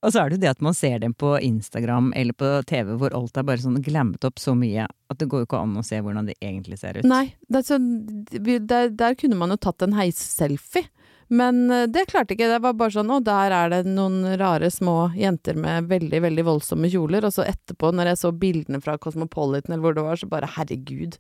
Og 0.06 0.14
så 0.14 0.22
er 0.22 0.30
det 0.30 0.38
jo 0.38 0.44
det 0.44 0.52
at 0.52 0.62
man 0.62 0.76
ser 0.78 1.00
dem 1.02 1.16
på 1.18 1.32
Instagram 1.42 2.12
eller 2.16 2.36
på 2.38 2.52
TV 2.70 2.94
hvor 3.02 3.16
alt 3.18 3.38
er 3.38 3.48
bare 3.48 3.64
sånn 3.64 3.80
glammet 3.86 4.28
opp 4.28 4.38
så 4.42 4.54
mye 4.58 4.86
at 4.86 5.18
det 5.18 5.30
går 5.32 5.42
jo 5.42 5.48
ikke 5.48 5.62
an 5.64 5.80
å 5.80 5.86
se 5.86 5.98
hvordan 6.04 6.30
de 6.30 6.36
egentlig 6.38 6.78
ser 6.82 7.00
ut. 7.00 7.08
Nei, 7.08 7.32
så, 7.66 7.80
der, 7.80 8.92
der 8.94 9.18
kunne 9.18 9.40
man 9.40 9.56
jo 9.56 9.60
tatt 9.64 9.82
en 9.86 9.98
heisselfie. 9.98 10.86
Men 11.28 11.66
eh, 11.72 11.88
det 11.92 12.06
klarte 12.08 12.36
ikke. 12.36 12.48
Det 12.48 12.62
var 12.64 12.76
bare 12.80 12.94
sånn 12.96 13.12
å, 13.12 13.20
der 13.24 13.52
er 13.52 13.72
det 13.74 13.82
noen 13.90 14.22
rare 14.40 14.70
små 14.72 15.10
jenter 15.18 15.58
med 15.60 15.90
veldig, 15.92 16.22
veldig 16.24 16.46
voldsomme 16.48 16.92
kjoler. 16.92 17.28
Og 17.28 17.36
så 17.36 17.44
etterpå, 17.48 17.92
når 17.96 18.14
jeg 18.14 18.22
så 18.22 18.32
bildene 18.32 18.80
fra 18.84 18.96
Cosmopolitan 19.02 19.76
eller 19.76 19.84
hvor 19.84 19.98
det 19.98 20.06
var, 20.08 20.20
så 20.20 20.30
bare 20.32 20.52
herregud, 20.56 21.18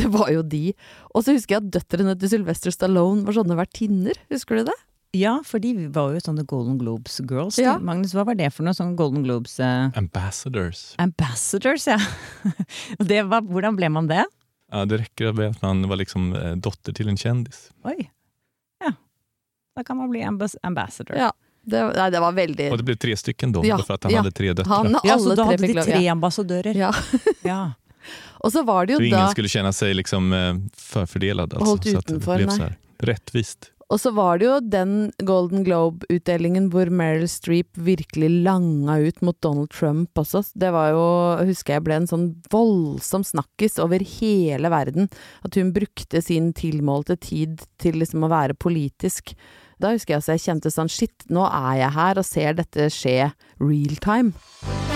det 0.00 0.10
var 0.12 0.32
jo 0.34 0.44
de. 0.44 0.66
Og 1.14 1.24
så 1.24 1.36
husker 1.36 1.56
jeg 1.56 1.64
at 1.64 1.72
døtrene 1.78 2.16
til 2.20 2.34
Sylvester 2.34 2.74
Stallone 2.74 3.24
var 3.24 3.38
sånne 3.38 3.56
vertinner. 3.58 4.20
Husker 4.32 4.60
du 4.60 4.68
det? 4.72 4.76
Ja, 5.16 5.36
for 5.46 5.62
de 5.62 5.70
var 5.94 6.12
jo 6.16 6.20
sånne 6.20 6.44
Golden 6.48 6.76
Globes 6.80 7.20
girls. 7.24 7.58
Ja. 7.62 7.76
Magnus, 7.80 8.12
hva 8.16 8.24
var 8.28 8.36
det 8.38 8.50
for 8.54 8.66
noe? 8.66 8.76
Sånn 8.76 8.96
Golden 8.98 9.24
Globes 9.24 9.58
eh, 9.62 9.88
Ambassadors. 9.96 10.94
ambassadors, 11.02 11.86
ja. 11.88 11.98
Det 13.12 13.22
var, 13.30 13.46
hvordan 13.46 13.78
ble 13.78 13.88
man 13.92 14.10
det? 14.10 14.24
Ja, 14.72 14.84
det 14.84 15.00
rekker 15.04 15.32
med 15.32 15.54
at 15.56 15.62
man 15.62 15.86
var 15.88 16.00
liksom 16.02 16.32
eh, 16.36 16.52
dotter 16.60 16.92
til 16.96 17.08
en 17.12 17.16
kjendis. 17.20 17.68
Oi. 17.86 18.08
Ja. 18.84 18.92
Da 19.76 19.84
kan 19.86 19.96
man 19.96 20.10
bli 20.10 20.22
ambas 20.26 20.56
ambassador. 20.62 21.16
Ja. 21.16 21.32
Det, 21.66 21.80
nei, 21.96 22.10
det 22.14 22.20
var 22.22 22.30
veldig 22.34 22.66
Og 22.70 22.78
det 22.78 22.84
ble 22.86 22.94
tre 22.94 23.16
stycken 23.18 23.50
da, 23.56 23.62
Ja, 23.66 23.80
for 23.82 23.96
at 23.96 24.04
han 24.06 24.12
ja. 24.14 24.20
hadde 24.22 24.30
tre 24.38 24.52
døtre. 24.52 24.70
Han 24.70 25.00
Ja, 25.02 25.16
så 25.18 25.34
da 25.34 25.48
hadde 25.48 25.66
de 25.66 25.82
tre 25.82 26.04
ambassadører. 26.12 26.78
Ja. 26.78 26.92
Ja. 27.42 27.72
Og 28.46 28.52
så 28.54 28.62
var 28.62 28.86
det 28.86 28.94
Så 28.94 29.02
jo 29.02 29.08
ingen 29.08 29.18
da 29.18 29.32
skulle 29.32 29.50
kjenne 29.50 29.72
seg 29.74 29.96
liksom 29.98 30.32
eh, 30.32 30.54
förfördelad. 30.78 31.54
Alltså, 31.54 31.70
Hållt 31.70 31.90
så 31.90 31.98
att 31.98 32.06
det 32.06 32.20
Og 33.86 34.00
så 34.02 34.10
var 34.10 34.40
det 34.40 34.48
jo 34.48 34.54
den 34.66 34.94
Golden 35.28 35.62
Globe-utdelingen 35.66 36.66
hvor 36.72 36.90
Meryl 36.90 37.28
Streep 37.30 37.78
virkelig 37.78 38.30
langa 38.42 38.96
ut 38.98 39.22
mot 39.22 39.38
Donald 39.44 39.70
Trump 39.70 40.18
også. 40.18 40.42
Det 40.58 40.72
var 40.74 40.90
jo, 40.96 41.04
husker 41.46 41.76
jeg 41.76 41.84
ble 41.86 42.00
en 42.00 42.10
sånn 42.10 42.26
voldsom 42.50 43.22
snakkis 43.26 43.78
over 43.82 44.02
hele 44.18 44.72
verden. 44.74 45.06
At 45.46 45.54
hun 45.58 45.70
brukte 45.76 46.24
sin 46.24 46.50
tilmålte 46.58 47.18
tid 47.28 47.62
til 47.82 48.00
liksom 48.02 48.26
å 48.26 48.32
være 48.34 48.58
politisk. 48.58 49.36
Da 49.78 49.94
husker 49.94 50.16
jeg 50.16 50.22
altså 50.22 50.34
jeg 50.34 50.46
kjente 50.48 50.74
sånn 50.74 50.90
shit, 50.90 51.30
nå 51.30 51.46
er 51.46 51.84
jeg 51.84 51.96
her 52.00 52.18
og 52.18 52.26
ser 52.26 52.58
dette 52.58 52.90
skje 52.90 53.18
real 53.62 53.98
time. 54.02 54.95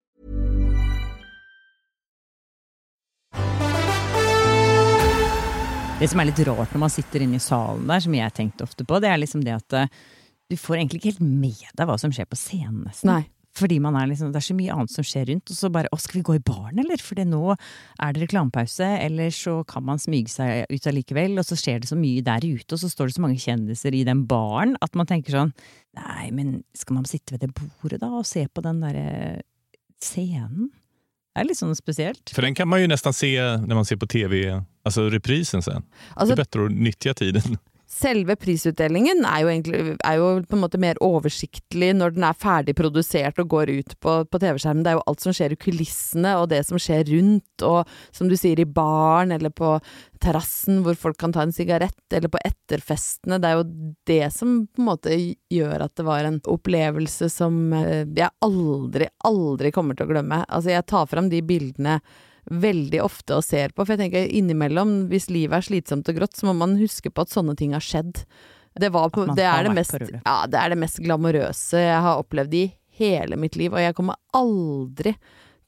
Det 6.01 6.07
som 6.09 6.17
er 6.17 6.31
litt 6.31 6.39
rart 6.47 6.71
når 6.73 6.81
man 6.81 6.89
sitter 6.89 7.21
inne 7.21 7.37
i 7.37 7.43
salen 7.43 7.83
der, 7.85 8.01
som 8.01 8.13
jeg 8.17 8.33
tenkte 8.33 8.65
ofte 8.65 8.81
på, 8.89 8.97
det 9.03 9.11
er 9.11 9.19
liksom 9.21 9.43
det 9.45 9.51
at 9.53 9.75
eh, 9.77 9.99
du 10.49 10.55
får 10.57 10.79
egentlig 10.79 10.97
ikke 10.97 11.11
helt 11.11 11.21
med 11.21 11.59
deg 11.77 11.85
hva 11.85 11.97
som 12.01 12.09
skjer 12.15 12.25
på 12.25 12.39
scenen, 12.41 12.79
nesten. 12.87 13.11
Nei. 13.11 13.27
Fordi 13.53 13.77
man 13.83 13.93
er 13.99 14.07
liksom, 14.09 14.31
det 14.33 14.39
er 14.39 14.47
så 14.47 14.55
mye 14.57 14.73
annet 14.73 14.93
som 14.95 15.05
skjer 15.05 15.27
rundt, 15.29 15.51
og 15.53 15.59
så 15.59 15.69
bare 15.69 15.91
'Å, 15.93 15.99
skal 16.01 16.17
vi 16.17 16.23
gå 16.25 16.37
i 16.39 16.41
baren, 16.41 16.81
eller?' 16.81 17.03
For 17.05 17.21
nå 17.21 17.53
er 17.53 18.13
det 18.15 18.23
reklamepause, 18.23 18.87
eller 19.05 19.29
så 19.29 19.59
kan 19.67 19.85
man 19.85 20.01
smyge 20.01 20.33
seg 20.33 20.65
ut 20.71 20.89
allikevel, 20.89 21.37
og 21.37 21.45
så 21.45 21.59
skjer 21.59 21.83
det 21.83 21.91
så 21.91 21.99
mye 21.99 22.25
der 22.25 22.49
ute, 22.49 22.73
og 22.73 22.81
så 22.81 22.89
står 22.89 23.11
det 23.11 23.17
så 23.19 23.25
mange 23.27 23.37
kjendiser 23.37 23.93
i 23.93 24.03
den 24.07 24.25
baren 24.25 24.73
at 24.81 24.95
man 24.95 25.05
tenker 25.05 25.37
sånn 25.37 25.53
Nei, 26.01 26.31
men 26.31 26.63
skal 26.73 26.95
man 26.95 27.05
sitte 27.05 27.35
ved 27.35 27.45
det 27.45 27.53
bordet 27.53 28.01
da, 28.01 28.09
og 28.09 28.25
se 28.25 28.47
på 28.47 28.63
den 28.63 28.81
derre 28.81 29.43
scenen? 30.01 30.71
Er 31.35 31.47
litt 31.47 31.57
sånn 31.57 31.75
spesielt. 31.75 32.29
För 32.35 32.43
den 32.43 32.55
kan 32.55 32.67
man 32.67 32.81
ju 32.81 32.87
nästan 32.91 33.13
se 33.13 33.39
när 33.41 33.75
man 33.75 33.85
ser 33.85 33.95
på 33.95 34.07
tv, 34.07 34.63
alltså 34.83 35.09
reprisen 35.09 35.61
sen. 35.61 35.83
Altså, 36.13 36.35
det 36.35 36.41
är 36.41 36.43
bättre 36.43 36.65
att 36.65 36.71
nyttja 36.71 37.13
tiden. 37.13 37.57
Selve 37.91 38.35
prisutdelingen 38.39 39.25
er 39.27 39.43
jo, 39.43 39.49
egentlig, 39.51 39.81
er 40.07 40.19
jo 40.19 40.29
på 40.47 40.55
en 40.55 40.63
måte 40.63 40.79
mer 40.81 40.99
oversiktlig 41.03 41.91
når 41.97 42.15
den 42.15 42.25
er 42.27 42.37
ferdig 42.39 42.75
produsert 42.77 43.39
og 43.41 43.49
går 43.51 43.71
ut 43.81 43.95
på, 43.99 44.13
på 44.31 44.41
TV-skjermen. 44.41 44.83
Det 44.85 44.93
er 44.93 44.97
jo 44.97 45.03
alt 45.11 45.25
som 45.25 45.35
skjer 45.35 45.55
i 45.55 45.59
kulissene, 45.59 46.37
og 46.39 46.47
det 46.53 46.61
som 46.67 46.79
skjer 46.81 47.03
rundt, 47.11 47.65
og 47.67 47.91
som 48.15 48.31
du 48.31 48.37
sier, 48.39 48.61
i 48.61 48.67
baren 48.67 49.35
eller 49.35 49.51
på 49.53 49.75
terrassen 50.21 50.81
hvor 50.85 50.97
folk 50.99 51.19
kan 51.19 51.35
ta 51.35 51.43
en 51.43 51.53
sigarett, 51.55 52.01
eller 52.13 52.31
på 52.31 52.41
etterfestene. 52.47 53.41
Det 53.41 53.51
er 53.51 53.59
jo 53.59 53.67
det 54.07 54.23
som 54.37 54.57
på 54.67 54.83
en 54.83 54.89
måte 54.93 55.19
gjør 55.51 55.87
at 55.87 55.95
det 55.99 56.07
var 56.07 56.27
en 56.27 56.41
opplevelse 56.51 57.31
som 57.33 57.61
eh, 57.75 58.07
jeg 58.07 58.31
aldri, 58.45 59.11
aldri 59.27 59.75
kommer 59.75 59.97
til 59.97 60.07
å 60.07 60.13
glemme. 60.15 60.43
Altså, 60.47 60.71
jeg 60.75 60.87
tar 60.89 61.09
fram 61.11 61.31
de 61.31 61.43
bildene 61.43 61.99
veldig 62.49 63.01
ofte 63.03 63.37
og 63.37 63.45
ser 63.45 63.73
på. 63.75 63.85
For 63.85 63.95
jeg 63.95 64.05
tenker 64.05 64.33
innimellom, 64.39 64.95
hvis 65.11 65.29
livet 65.33 65.59
er 65.59 65.67
slitsomt 65.67 66.09
og 66.09 66.17
grått, 66.17 66.39
så 66.39 66.49
må 66.49 66.55
man 66.61 66.79
huske 66.79 67.11
på 67.13 67.25
at 67.25 67.33
sånne 67.33 67.55
ting 67.59 67.75
har 67.77 67.85
skjedd. 67.85 68.23
Det, 68.79 68.89
var 68.93 69.11
på, 69.11 69.25
det, 69.35 69.45
er 69.45 69.67
det, 69.67 69.75
mest, 69.75 69.97
ja, 69.99 70.37
det 70.47 70.57
er 70.57 70.71
det 70.71 70.79
mest 70.79 71.01
glamorøse 71.03 71.81
jeg 71.81 72.03
har 72.05 72.21
opplevd 72.21 72.55
i 72.55 72.65
hele 73.01 73.37
mitt 73.39 73.57
liv, 73.59 73.73
og 73.73 73.83
jeg 73.83 73.95
kommer 73.97 74.19
aldri 74.37 75.15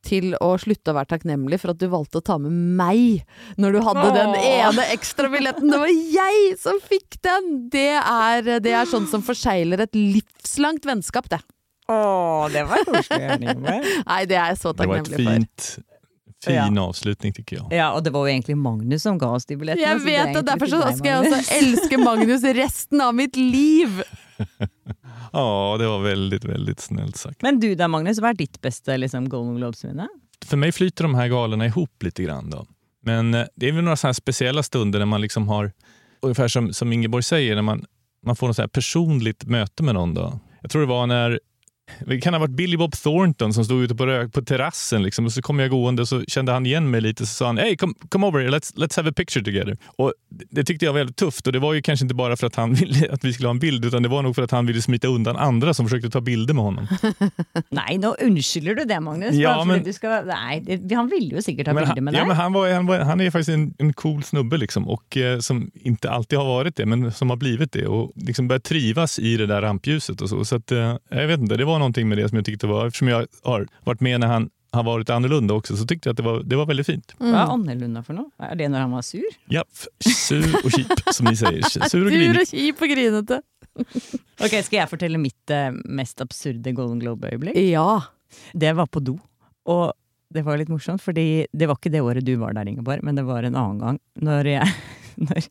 til 0.03 0.33
å 0.43 0.49
slutte 0.59 0.91
å 0.91 0.97
være 0.97 1.13
takknemlig 1.13 1.59
for 1.61 1.71
at 1.71 1.79
du 1.79 1.85
valgte 1.91 2.19
å 2.19 2.25
ta 2.27 2.35
med 2.41 2.51
meg 2.51 3.23
når 3.61 3.77
du 3.77 3.79
hadde 3.85 4.09
den 4.17 4.33
ene 4.35 4.87
ekstrabilletten. 4.91 5.71
Det 5.71 5.79
var 5.79 5.93
jeg 6.17 6.57
som 6.59 6.79
fikk 6.83 7.21
den! 7.23 7.49
Det 7.71 7.89
er, 7.99 8.49
det 8.63 8.75
er 8.75 8.89
sånn 8.89 9.07
som 9.11 9.23
forsegler 9.23 9.85
et 9.85 9.95
livslangt 9.95 10.87
vennskap, 10.87 11.31
det. 11.31 11.39
Å, 11.91 12.47
det 12.51 12.65
var 12.67 12.83
koselig. 12.87 13.55
Nei, 13.63 14.21
det 14.27 14.37
er 14.39 14.53
jeg 14.53 14.59
så 14.59 14.75
takknemlig 14.75 15.15
for. 15.15 15.17
Det 15.17 15.27
var 15.27 15.39
et 15.39 15.47
fint, 15.47 15.92
fin 16.45 16.79
avslutning 16.83 17.35
tycker 17.35 17.57
jeg. 17.59 17.67
Ja, 17.79 17.91
og 17.95 18.03
det 18.05 18.13
var 18.15 18.27
jo 18.27 18.33
egentlig 18.33 18.57
Magnus 18.59 19.05
som 19.07 19.17
ga 19.21 19.31
oss 19.37 19.47
de 19.49 19.57
billettene. 19.59 19.85
Jeg 19.85 20.01
vet 20.03 20.33
det, 20.33 20.43
egentlig 20.43 20.45
derfor 20.49 20.71
så 20.71 20.81
deg, 20.83 20.97
skal 20.99 21.11
jeg 21.11 21.21
Magnus. 21.23 21.39
også 21.39 21.59
elske 21.59 22.01
Magnus 22.03 22.47
resten 22.59 23.05
av 23.05 23.15
mitt 23.17 23.39
liv! 23.39 24.03
Ja, 25.33 25.75
det 25.79 25.87
var 25.87 26.03
veldig, 26.03 26.39
veldig 26.45 26.73
snilt 26.77 27.17
sagt. 27.17 27.41
Men 27.41 27.57
du 27.59 27.71
da, 27.75 27.87
Magnus, 27.89 28.19
hva 28.21 28.29
er 28.29 28.37
ditt 28.37 28.59
beste 28.61 28.93
liksom, 29.01 29.25
Golden 29.31 29.55
Globes-minne? 29.57 30.05
For 30.45 30.61
meg 30.61 30.75
flyter 30.77 31.07
de 31.07 31.17
her 31.17 31.31
galene 31.31 31.71
ihop 31.71 32.05
litt. 32.05 32.19
grann. 32.21 32.51
da. 32.53 32.61
Men 33.01 33.33
eh, 33.33 33.47
det 33.57 33.71
er 33.71 33.79
vel 33.79 33.87
noen 33.87 33.97
sånne 33.97 34.13
spesielle 34.13 34.61
stunder 34.63 35.01
der 35.01 35.09
man 35.09 35.23
liksom 35.23 35.47
har, 35.49 35.71
Omtrent 36.23 36.53
som, 36.53 36.67
som 36.73 36.93
Ingeborg 36.93 37.25
sier, 37.25 37.57
når 37.57 37.65
man, 37.67 37.81
man 38.23 38.37
får 38.37 38.53
noe 38.53 38.67
personlig 38.69 39.33
møte 39.33 39.47
personligt 39.49 39.81
med 39.83 39.97
noen. 39.97 40.13
Da. 40.15 40.27
Jeg 40.61 40.71
tror 40.71 40.85
det 40.85 40.91
var 40.93 41.07
när 41.07 41.39
det 42.07 42.21
kan 42.21 42.33
ha 42.33 42.39
varit 42.39 42.51
Billy 42.51 42.77
Bob 42.77 42.93
Thornton 42.95 43.53
som 43.53 43.65
stod 43.65 43.83
ute 43.83 43.95
på, 43.95 44.29
på 44.33 44.41
terrassen 44.41 45.03
liksom, 45.03 45.25
och 45.25 45.31
så 45.31 45.41
kom 45.41 45.59
jag 45.59 45.69
gående 45.69 46.01
och 46.01 46.07
så 46.07 46.23
kände 46.27 46.51
han 46.51 46.65
igen 46.65 46.91
mig 46.91 47.01
lite 47.01 47.25
så 47.25 47.33
sa 47.33 47.45
han 47.45 47.57
Hey, 47.57 47.77
come, 47.77 47.93
come 48.09 48.27
over 48.27 48.39
here, 48.39 48.51
let's, 48.51 48.75
let's 48.75 48.95
have 48.97 49.09
a 49.09 49.13
picture 49.15 49.45
together. 49.45 49.77
Och 49.97 50.13
det, 50.49 50.63
tyckte 50.63 50.85
jag 50.85 50.93
var 50.93 50.99
väldigt 50.99 51.17
tufft 51.17 51.47
och 51.47 51.53
det 51.53 51.59
var 51.59 51.73
ju 51.73 51.81
kanske 51.81 52.03
inte 52.03 52.15
bara 52.15 52.37
för 52.37 52.47
att 52.47 52.55
han 52.55 52.73
ville 52.79 53.11
att 53.11 53.23
vi 53.23 53.33
skulle 53.33 53.47
ha 53.47 53.53
en 53.53 53.59
bild 53.59 53.85
utan 53.85 54.03
det 54.03 54.09
var 54.09 54.21
nog 54.21 54.35
för 54.35 54.41
att 54.41 54.51
han 54.51 54.65
ville 54.65 54.81
smita 54.81 55.07
undan 55.07 55.35
andra 55.35 55.73
som 55.73 55.85
försökte 55.85 56.09
ta 56.09 56.21
bilder 56.21 56.53
med 56.53 56.63
honom. 56.63 56.87
Nei, 57.69 57.97
nå 57.97 58.15
unnskylder 58.21 58.75
du 58.75 58.83
det, 58.85 58.99
Magnus. 58.99 59.35
Ja, 59.35 59.63
men- 59.65 59.83
du 59.83 59.93
skal, 59.93 60.25
nei, 60.25 60.95
han 60.95 61.07
ville 61.07 61.35
jo 61.35 61.41
sikkert 61.41 61.67
ha 61.67 61.73
bilder 61.73 62.01
med 62.01 62.13
ja, 62.13 62.25
men 62.25 62.35
han, 62.35 62.53
var, 62.53 62.71
han, 62.71 62.85
var, 62.85 62.99
han 62.99 63.21
är 63.21 63.31
faktiskt 63.31 63.49
en, 63.49 63.73
en 63.77 63.93
cool 63.93 64.23
snubbe 64.23 64.57
liksom, 64.57 64.87
och 64.87 65.17
eh, 65.17 65.39
som 65.39 65.71
inte 65.73 66.11
alltid 66.11 66.39
har 66.39 66.45
varit 66.45 66.75
det, 66.75 66.85
men 66.85 67.11
som 67.11 67.29
har 67.29 67.37
blivit 67.37 67.71
det 67.71 67.87
och 67.87 68.11
liksom 68.15 68.47
börjat 68.47 68.63
trivas 68.63 69.19
i 69.19 69.37
det 69.37 69.45
där 69.45 69.61
rampljuset. 69.61 70.21
Och 70.21 70.29
så. 70.29 70.45
Så 70.45 70.55
att, 70.55 70.71
eh, 70.71 70.95
jag 71.09 71.27
vet 71.27 71.39
inte, 71.39 71.57
det 71.57 71.65
var 71.65 71.79
någonting 71.83 72.09
med 72.09 72.17
det 72.17 72.29
som 72.29 72.35
jag 72.35 72.45
tyckte 72.45 72.67
var, 72.67 72.87
eftersom 72.87 73.07
jag 73.07 73.27
har 73.43 73.67
varit 73.83 74.01
med 74.01 74.19
när 74.19 74.27
han 74.27 74.49
har 74.71 74.83
varit 74.83 75.09
annorlunda 75.09 75.53
också, 75.53 75.77
så 75.77 75.85
tyckte 75.85 76.09
jag 76.09 76.13
att 76.13 76.17
det 76.17 76.23
var, 76.23 76.43
det 76.43 76.55
var 76.55 76.65
väldigt 76.65 76.85
fint. 76.85 77.15
Mm. 77.19 77.31
Vad 77.31 77.41
är 77.41 77.45
annorlunda 77.53 78.03
for 78.03 78.13
noe? 78.17 78.29
Er 78.39 78.55
det 78.55 78.69
når 78.73 78.79
han 78.79 78.91
var 78.91 79.01
sur? 79.01 79.35
Ja, 79.45 79.63
sur 79.99 80.55
och 80.65 80.71
kip 80.71 80.87
som 81.13 81.25
ni 81.25 81.35
säger. 81.35 81.61
Sur 81.89 82.05
och 82.05 82.11
Sur 82.11 82.41
och 82.41 82.47
kjip 82.47 82.81
og 82.81 82.89
grinete. 82.89 83.41
Ok, 84.43 84.53
Skal 84.65 84.79
jeg 84.79 84.89
fortelle 84.89 85.17
mitt 85.21 85.49
eh, 85.53 85.69
mest 85.85 86.21
absurde 86.21 86.71
Golden 86.71 86.99
Globe-ögonblick? 86.99 87.57
Ja. 87.57 88.01
Det 88.53 88.73
var 88.73 88.89
på 88.89 88.99
do. 88.99 89.17
Og 89.69 89.93
det 90.33 90.41
var 90.45 90.57
litt 90.57 90.69
morsomt, 90.73 91.01
fordi 91.01 91.45
det 91.53 91.69
var 91.69 91.77
ikke 91.77 91.93
det 91.93 92.01
året 92.01 92.25
du 92.25 92.33
var 92.41 92.53
der, 92.57 92.67
Ingeborg, 92.69 93.03
men 93.05 93.15
det 93.15 93.25
var 93.29 93.45
en 93.45 93.55
annen 93.55 93.79
gang. 93.79 93.99
Når 94.25 94.49
jeg, 94.55 94.73
når 95.29 95.47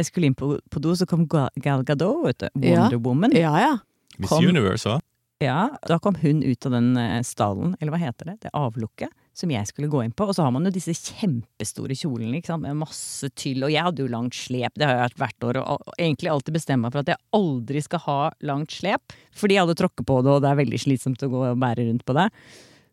jeg 0.00 0.08
skulle 0.08 0.32
inn 0.32 0.36
på, 0.38 0.54
på 0.72 0.80
do, 0.80 0.96
så 0.96 1.06
kom 1.08 1.28
Gal 1.28 1.84
Gadot, 1.84 2.24
vet 2.26 2.46
du. 2.46 2.48
Ja. 2.64 2.86
Wonder 2.86 3.04
Woman. 3.04 3.36
Ja, 3.36 3.52
ja. 3.60 3.72
Miss 4.18 4.32
Kom. 4.32 4.44
Universe 4.44 4.88
va? 4.88 5.00
Ja, 5.42 5.66
da 5.88 5.98
kom 6.02 6.14
hun 6.20 6.42
ut 6.44 6.66
av 6.68 6.76
den 6.76 6.94
eh, 7.00 7.18
stallen, 7.26 7.74
eller 7.80 7.94
hva 7.94 8.00
heter 8.00 8.30
det, 8.30 8.36
det 8.44 8.52
avlukket, 8.56 9.10
som 9.34 9.50
jeg 9.50 9.66
skulle 9.66 9.90
gå 9.90 10.02
inn 10.04 10.14
på. 10.14 10.28
Og 10.28 10.36
så 10.36 10.44
har 10.46 10.52
man 10.54 10.68
jo 10.68 10.72
disse 10.74 10.94
kjempestore 10.94 11.96
kjolene 11.98 12.38
ikke 12.38 12.52
sant? 12.52 12.64
med 12.66 12.78
masse 12.78 13.30
tyll, 13.38 13.64
og 13.66 13.72
jeg 13.72 13.86
hadde 13.88 14.04
jo 14.04 14.12
langt 14.12 14.36
slep, 14.38 14.76
det 14.78 14.86
har 14.86 14.98
jeg 14.98 15.08
hatt 15.08 15.22
hvert 15.22 15.48
år, 15.48 15.60
og 15.62 15.94
egentlig 15.96 16.32
alltid 16.32 16.58
bestemt 16.58 16.84
meg 16.84 16.94
for 16.94 17.02
at 17.02 17.14
jeg 17.14 17.22
aldri 17.38 17.82
skal 17.84 18.04
ha 18.06 18.18
langt 18.52 18.76
slep, 18.76 19.16
fordi 19.36 19.58
alle 19.62 19.78
tråkker 19.78 20.06
på 20.06 20.20
det, 20.22 20.36
og 20.36 20.44
det 20.44 20.52
er 20.52 20.60
veldig 20.62 20.82
slitsomt 20.84 21.26
å 21.26 21.32
gå 21.32 21.46
og 21.50 21.64
bære 21.64 21.88
rundt 21.88 22.06
på 22.06 22.16
det. 22.18 22.28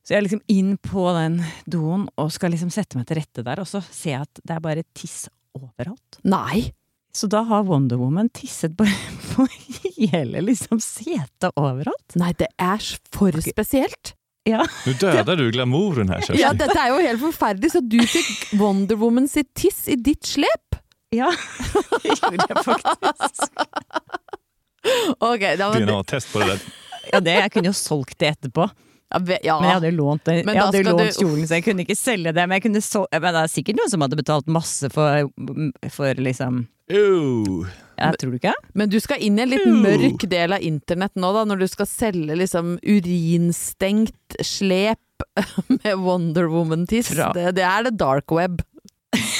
Så 0.01 0.15
jeg 0.15 0.21
er 0.23 0.25
liksom 0.25 0.45
inn 0.49 0.73
på 0.81 1.05
den 1.13 1.41
doen 1.69 2.07
og 2.17 2.31
skal 2.33 2.55
liksom 2.55 2.71
sette 2.73 2.97
meg 2.97 3.05
til 3.09 3.19
rette 3.19 3.45
der, 3.45 3.61
og 3.61 3.69
så 3.69 3.83
ser 3.85 4.15
jeg 4.15 4.25
at 4.25 4.41
det 4.41 4.55
er 4.55 4.63
bare 4.63 4.87
tiss 4.97 5.27
overalt. 5.59 6.21
Nei. 6.25 6.69
Så 7.15 7.27
da 7.27 7.41
har 7.49 7.65
Wonder 7.65 7.97
Woman 7.97 8.29
tisset 8.29 8.77
på, 8.77 8.85
på 9.33 9.47
hele 9.97 10.41
liksom 10.45 10.81
setet 10.83 11.51
overalt. 11.55 12.15
Nei, 12.19 12.33
det 12.39 12.51
er 12.61 12.83
for 13.13 13.35
spesielt. 13.43 14.13
Ja. 14.47 14.63
Nå 14.87 14.95
døde 15.01 15.35
du 15.37 15.49
glamouren 15.53 16.09
her, 16.09 16.23
Kjersti. 16.23 16.41
Ja, 16.41 16.53
dette 16.57 16.77
er 16.79 16.93
jo 16.93 16.99
helt 17.03 17.21
forferdelig, 17.21 17.73
så 17.75 17.81
du 17.83 17.99
fikk 18.07 18.53
Wonder 18.61 18.97
Woman 19.01 19.27
sitt 19.29 19.51
tiss 19.57 19.83
i 19.91 19.97
ditt 19.99 20.25
slep? 20.25 20.79
Ja, 21.13 21.31
det 22.03 22.15
gjorde 22.15 22.45
jeg 22.47 22.63
faktisk. 22.65 23.49
Ok, 25.17 25.43
da, 25.59 25.71
men, 25.73 25.87
DNA-test 25.89 26.29
på 26.31 26.41
det 26.43 26.53
der. 26.53 26.67
Ja, 27.09 27.21
det, 27.25 27.33
jeg 27.41 27.51
kunne 27.55 27.71
jo 27.71 27.77
solgt 27.77 28.19
det 28.21 28.35
etterpå. 28.35 28.69
Ja, 29.09 29.37
ja. 29.43 29.55
Men 29.59 29.69
jeg 29.69 29.75
hadde 29.79 29.91
lånt, 29.97 30.23
den, 30.25 30.35
jeg 30.45 30.61
hadde 30.61 30.83
lånt 30.85 30.99
du- 31.01 31.19
kjolen, 31.23 31.45
så 31.49 31.57
jeg 31.57 31.63
kunne 31.65 31.81
ikke 31.85 31.95
selge 31.97 32.33
det. 32.33 32.43
Men, 32.47 32.57
jeg 32.59 32.65
kunne 32.67 32.81
sol 32.85 33.07
men 33.11 33.33
det 33.33 33.41
er 33.43 33.47
sikkert 33.53 33.79
noen 33.79 33.89
som 33.89 34.01
hadde 34.05 34.19
betalt 34.19 34.47
masse 34.47 34.89
for, 34.93 35.29
for 35.89 36.13
liksom 36.21 36.67
Ooh. 36.93 37.65
ja, 37.97 38.11
Tror 38.17 38.31
du 38.31 38.37
ikke? 38.39 38.53
Men 38.73 38.89
du 38.89 38.99
skal 38.99 39.21
inn 39.21 39.37
i 39.37 39.43
en 39.43 39.49
litt 39.51 39.65
Ew. 39.65 39.75
mørk 39.83 40.23
del 40.29 40.53
av 40.57 40.61
internett 40.65 41.13
nå, 41.15 41.29
da, 41.35 41.43
når 41.45 41.59
du 41.61 41.67
skal 41.69 41.85
selge 41.89 42.37
liksom 42.37 42.79
urinstengt 42.83 44.39
slep 44.45 44.99
med 45.83 45.95
Wonder 46.01 46.47
Woman-tiss. 46.49 47.09
Det, 47.13 47.51
det 47.57 47.65
er 47.65 47.83
det 47.89 47.97
dark 47.99 48.31
web. 48.31 48.61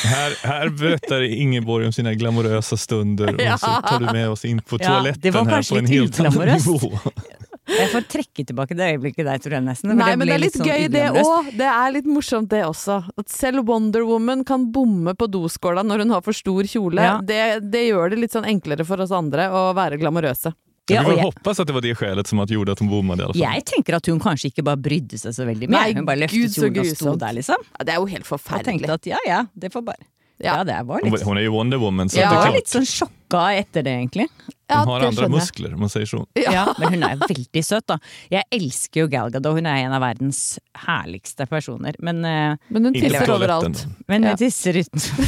Her, 0.04 0.34
her 0.44 0.70
bøter 0.74 1.22
Ingeborg 1.26 1.86
om 1.90 1.92
sine 1.94 2.16
glamorøse 2.18 2.78
stunder 2.80 3.36
Ja. 3.44 3.54
och 3.54 3.60
så 3.60 3.82
tar 3.86 4.00
du 4.00 4.06
med 4.14 4.30
oss 4.30 4.46
inn 4.46 4.62
på 4.62 4.78
toaletten 4.82 5.34
här 5.34 5.46
kanske 5.46 5.76
på 5.76 5.80
en 5.80 5.88
helt 5.88 6.20
annen 6.20 6.58
nivå. 6.58 7.00
Jeg 7.70 7.90
får 7.94 8.06
trekke 8.12 8.46
tilbake 8.50 8.78
det 8.78 8.88
øyeblikket 8.94 9.28
der, 9.28 9.42
tror 9.44 9.58
jeg 9.58 9.66
nesten. 9.66 9.94
Nei, 10.00 10.14
men 10.20 10.30
det 10.30 10.38
er 10.38 10.44
litt 10.44 10.58
sånn 10.58 10.70
gøy 10.70 10.88
det 10.94 11.04
òg. 11.22 11.52
Det 11.60 11.68
er 11.72 11.94
litt 11.96 12.10
morsomt 12.10 12.50
det 12.52 12.64
også. 12.68 13.02
At 13.20 13.30
selv 13.34 13.68
Wonder 13.70 14.06
Woman 14.08 14.46
kan 14.48 14.70
bomme 14.74 15.16
på 15.18 15.30
doskåla 15.32 15.84
når 15.86 16.06
hun 16.06 16.16
har 16.18 16.26
for 16.26 16.38
stor 16.38 16.70
kjole. 16.70 17.06
Ja. 17.06 17.20
Det, 17.24 17.70
det 17.70 17.86
gjør 17.90 18.16
det 18.16 18.24
litt 18.26 18.36
sånn 18.36 18.48
enklere 18.50 18.88
for 18.88 19.02
oss 19.04 19.14
andre 19.16 19.50
å 19.54 19.70
være 19.78 20.00
glamorøse. 20.02 20.54
Ja, 20.90 21.04
vi 21.04 21.12
får 21.12 21.18
jeg, 21.20 21.26
hoppas 21.28 21.60
at 21.62 21.70
det 21.70 21.74
var 21.76 21.84
det 21.86 21.96
skälet 22.00 22.30
som 22.30 22.40
at 22.42 22.50
gjorde 22.50 22.74
at 22.74 22.80
hun 22.82 22.90
bommade 22.90 23.22
i 23.22 23.26
alla 23.28 23.36
fall. 23.36 23.44
jeg 23.44 23.66
tenker 23.70 23.98
at 24.00 24.08
hun 24.10 24.22
kanskje 24.24 24.50
ikke 24.50 24.66
bare 24.66 24.82
brydde 24.90 25.20
seg 25.22 25.36
så 25.38 25.46
veldig 25.46 25.70
mye. 25.70 25.76
Nei, 25.76 25.98
hun 26.00 26.08
bare 26.08 26.24
løftet 26.24 26.56
så 26.56 26.66
kjolen 26.66 26.80
og 26.82 26.98
sto 26.98 27.14
der, 27.22 27.36
liksom. 27.38 27.68
Ja, 27.76 27.86
det 27.86 27.94
er 27.94 28.00
jo 28.02 28.08
helt 28.10 28.32
Og 28.34 28.48
Jeg 28.56 28.66
tenkte 28.66 28.96
at 28.96 29.10
ja 29.12 29.20
ja, 29.28 29.44
det 29.54 29.70
får 29.76 29.86
bare 29.92 30.10
Ja. 30.40 30.58
Ja, 30.60 30.64
det 30.64 30.78
var 30.88 31.02
litt 31.04 31.24
Hun 31.28 31.38
er 31.38 31.44
jo 31.44 31.52
Wonder 31.58 31.78
Woman 31.82 32.08
så 32.08 32.16
Jeg 32.22 32.30
det 32.30 32.38
er 32.38 32.46
klart. 32.46 32.54
litt 32.56 32.72
sånn 32.72 32.86
sjokka 32.88 33.42
etter 33.60 33.84
det, 33.84 33.92
egentlig. 34.00 34.28
Ja, 34.70 34.84
hun 34.86 34.94
har 34.94 35.02
skjønner 35.12 35.30
muskler 35.34 35.74
om 35.74 35.80
man 35.84 35.90
sier 35.92 36.06
sånn. 36.08 36.26
Ja, 36.40 36.74
men 36.80 36.94
hun 36.94 37.04
er 37.04 37.18
veldig 37.18 37.64
søt, 37.66 37.86
da. 37.92 37.98
Jeg 38.32 38.44
elsker 38.56 39.02
jo 39.02 39.08
Gal 39.12 39.32
Gadot, 39.34 39.58
hun 39.58 39.66
er 39.68 39.82
en 39.84 39.96
av 39.98 40.02
verdens 40.06 40.60
herligste 40.86 41.48
personer. 41.50 41.96
Men, 42.00 42.24
eh, 42.24 42.56
Men 42.70 42.86
hun 42.86 42.94
tisser 42.94 43.28
overalt. 43.36 43.86
men 44.08 44.24
Ja. 44.24 44.30
hun 44.30 44.38
tisser 44.38 44.74
utenfor. 44.80 45.20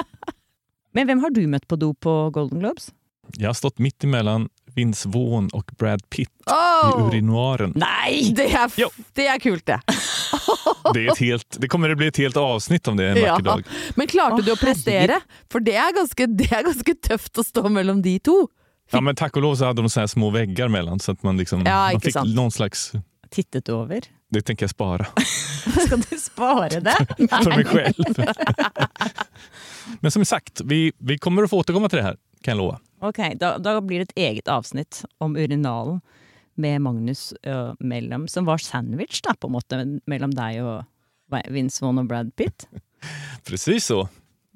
men 0.94 1.06
hvem 1.06 1.20
har 1.22 1.30
du 1.30 1.42
møtt 1.46 1.66
på 1.70 1.78
do 1.78 1.92
på 1.94 2.16
Golden 2.34 2.60
Globes? 2.64 2.90
Jeg 3.38 3.46
har 3.46 3.54
stått 3.54 3.78
midt 3.78 4.02
emellan 4.02 4.48
Vince 4.74 5.08
Vaughn 5.08 5.48
och 5.52 5.70
Brad 5.78 6.02
Pitt 6.10 6.30
i 6.50 7.00
urinoaren. 7.00 7.72
Nei! 7.76 8.32
Det 8.36 8.46
er, 8.52 8.70
Jo. 8.76 8.88
det 9.14 9.26
er 9.26 9.38
kult, 9.38 9.66
det. 9.66 9.80
Det, 10.94 11.06
är 11.06 11.12
ett 11.12 11.18
helt, 11.18 11.56
det 11.60 11.68
kommer 11.68 11.90
å 11.92 11.96
bli 11.96 12.06
ett 12.08 12.16
helt 12.16 12.36
avsnitt 12.40 12.88
om 12.88 12.96
det 12.96 13.10
en 13.10 13.16
Ja. 13.16 13.32
vacker 13.32 13.44
dag. 13.44 13.64
Men 13.94 14.06
klarte 14.08 14.42
du 14.42 14.52
å 14.52 14.56
prestere? 14.56 15.20
For 15.52 15.60
det 15.60 15.74
er, 15.76 15.92
ganske, 15.94 16.26
det 16.26 16.48
er 16.52 16.64
ganske 16.66 16.94
tøft 17.08 17.38
å 17.38 17.44
stå 17.44 17.68
mellom 17.68 18.00
de 18.02 18.14
to. 18.18 18.46
Ja, 18.92 19.00
men 19.04 19.14
takk 19.14 19.36
og 19.36 19.42
lov 19.44 19.54
så 19.60 19.68
hadde 19.68 19.82
de 19.84 19.90
så 19.92 20.06
små 20.08 20.30
vegger 20.34 20.68
mellom, 20.72 20.98
så 20.98 21.12
att 21.12 21.22
man, 21.22 21.36
liksom, 21.36 21.62
Ja, 21.66 21.90
man 21.92 22.00
fikk 22.00 22.12
sant. 22.16 22.34
noen 22.34 22.50
slags... 22.50 22.92
Tittet 23.30 23.64
du 23.68 23.72
over? 23.76 24.00
Det 24.32 24.42
tenker 24.46 24.64
jeg 24.66 24.70
spare. 24.72 25.06
Skal 25.86 26.00
du 26.00 26.16
spare 26.18 26.80
det? 26.80 26.96
For 27.28 27.50
meg 27.54 27.68
selv. 27.68 27.94
Men 30.00 30.10
som 30.10 30.24
sagt, 30.24 30.60
vi, 30.64 30.92
vi 30.98 31.18
kommer 31.18 31.44
å 31.46 31.50
få 31.50 31.60
återkomme 31.62 31.88
til 31.90 32.00
det 32.00 32.06
her, 32.08 32.16
kan 32.42 32.54
jeg 32.56 32.60
lova. 32.62 32.78
Ok, 33.00 33.20
da, 33.40 33.54
da 33.62 33.78
blir 33.80 34.02
det 34.02 34.10
et 34.10 34.22
eget 34.28 34.50
avsnitt 34.52 35.02
om 35.24 35.36
urinalen 35.38 36.00
med 36.60 36.82
Magnus 36.84 37.30
uh, 37.48 37.72
mellom, 37.80 38.26
som 38.28 38.44
var 38.44 38.60
sandwich, 38.60 39.22
da, 39.24 39.32
på 39.38 39.48
en 39.48 39.54
måte, 39.56 39.78
mellom 40.10 40.34
deg 40.36 40.60
og 40.60 41.44
Vince 41.48 41.80
Vaughn 41.80 42.02
og 42.02 42.10
Brad 42.10 42.34
Pitt. 42.36 42.66
Presis 43.46 43.86
så. 43.88 44.02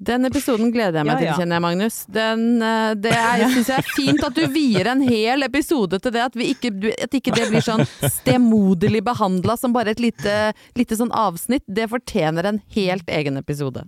Den 0.05 0.27
episoden 0.27 0.73
gleder 0.75 0.99
jeg 0.99 1.07
meg 1.07 1.13
Ja, 1.13 1.19
til, 1.21 1.27
ja. 1.29 1.35
kjenner 1.39 1.55
jeg, 1.55 1.63
Magnus. 1.63 1.97
Den, 2.11 2.41
det 2.99 3.13
er, 3.15 3.37
jeg 3.39 3.53
syns 3.53 3.69
jeg 3.71 3.79
er 3.79 3.93
fint 3.95 4.25
at 4.27 4.35
du 4.35 4.43
vier 4.51 4.89
en 4.91 5.01
hel 5.07 5.47
episode 5.47 6.01
til 6.03 6.11
det. 6.11 6.25
At, 6.27 6.35
vi 6.35 6.49
ikke, 6.51 6.73
at 7.07 7.15
ikke 7.15 7.31
det 7.33 7.45
blir 7.47 7.63
sånn 7.63 7.85
stemoderlig 8.03 9.01
behandla 9.07 9.55
som 9.57 9.73
bare 9.73 9.95
et 9.95 10.03
lite, 10.03 10.33
lite 10.75 10.99
sånn 10.99 11.15
avsnitt. 11.15 11.63
Det 11.65 11.87
fortjener 11.93 12.51
en 12.51 12.59
helt 12.75 13.07
egen 13.07 13.39
episode. 13.39 13.85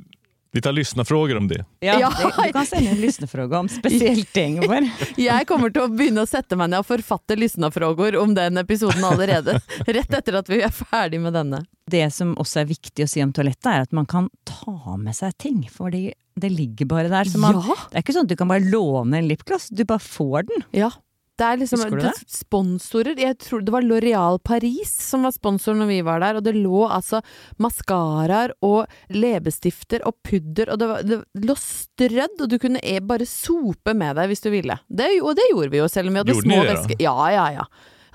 Vi 0.57 0.61
tar 0.65 0.73
lyssnarfrågor 0.73 1.37
om 1.37 1.47
det. 1.47 1.59
Ja, 1.85 1.99
Ja. 1.99 2.09
det, 2.09 2.47
Du 2.47 2.53
kan 2.53 2.65
sende 2.65 2.89
en 2.89 3.01
lysnefråge 3.01 3.57
om 3.59 3.67
spesielt 3.69 4.31
det, 4.33 4.41
Ingeborg. 4.47 4.89
Jeg 5.21 5.45
kommer 5.45 5.69
til 5.69 5.83
å 5.85 5.91
begynne 5.93 6.23
å 6.25 6.29
sette 6.29 6.57
meg 6.57 6.71
ned 6.71 6.81
og 6.81 6.87
forfatte 6.89 7.37
lysnafrågor 7.37 8.17
om 8.17 8.33
den 8.33 8.57
episoden 8.57 9.05
allerede. 9.05 9.59
Rett 9.85 10.17
etter 10.17 10.39
at 10.39 10.49
vi 10.49 10.63
er 10.65 10.73
ferdig 10.73 11.19
med 11.21 11.37
denne. 11.37 11.59
Det 11.85 12.07
som 12.15 12.33
også 12.41 12.63
er 12.63 12.71
viktig 12.73 13.05
å 13.05 13.11
si 13.11 13.21
om 13.21 13.29
toalettet, 13.37 13.69
er 13.69 13.85
at 13.85 13.93
man 13.93 14.09
kan 14.09 14.31
ta 14.49 14.97
med 14.97 15.13
seg 15.15 15.37
ting. 15.37 15.61
Fordi 15.69 16.07
det 16.37 16.49
ligger 16.53 16.89
bare 16.89 17.07
der. 17.13 17.29
Så 17.29 17.37
man, 17.37 17.53
Ja. 17.61 17.77
Det 17.91 17.99
er 18.01 18.07
ikke 18.07 18.17
sånn 18.17 18.25
at 18.25 18.33
du 18.33 18.39
kan 18.41 18.49
bare 18.49 18.65
låne 18.65 19.21
en 19.21 19.29
lipgloss, 19.29 19.69
du 19.69 19.85
bare 19.85 20.01
får 20.01 20.49
den. 20.49 20.65
Ja. 20.73 20.89
Det 21.37 21.45
er 21.45 21.59
liksom 21.61 21.81
Husker 21.83 21.99
du 21.99 22.05
det? 22.07 22.13
sponsorer. 22.33 23.19
Jeg 23.21 23.37
tror 23.43 23.61
det 23.61 23.73
var 23.75 23.85
L'Oreal 23.85 24.39
Paris 24.41 24.89
som 24.89 25.27
var 25.27 25.35
sponsor 25.35 25.75
når 25.77 25.89
vi 25.91 25.97
var 26.07 26.23
der, 26.23 26.39
og 26.39 26.45
det 26.47 26.55
lå 26.57 26.87
altså 26.89 27.19
maskaraer 27.61 28.55
og 28.65 28.87
leppestifter 29.13 30.01
og 30.07 30.17
pudder, 30.25 30.71
og 30.73 30.81
det, 30.81 30.87
var, 30.89 31.05
det 31.05 31.45
lå 31.45 31.55
strødd, 31.61 32.41
og 32.41 32.49
du 32.49 32.57
kunne 32.61 32.81
e- 32.81 33.03
bare 33.05 33.27
sope 33.29 33.93
med 33.97 34.17
deg 34.17 34.31
hvis 34.31 34.41
du 34.45 34.49
ville. 34.53 34.79
Det, 34.89 35.11
og 35.21 35.37
det 35.37 35.45
gjorde 35.51 35.69
vi 35.75 35.81
jo, 35.83 35.87
selv 35.91 36.09
om 36.09 36.17
vi 36.17 36.23
hadde 36.23 36.33
Gjorde 36.35 36.49
små 36.49 36.59
vesker. 36.71 37.01
Ja, 37.05 37.15
ja, 37.35 37.45
ja. 37.59 37.67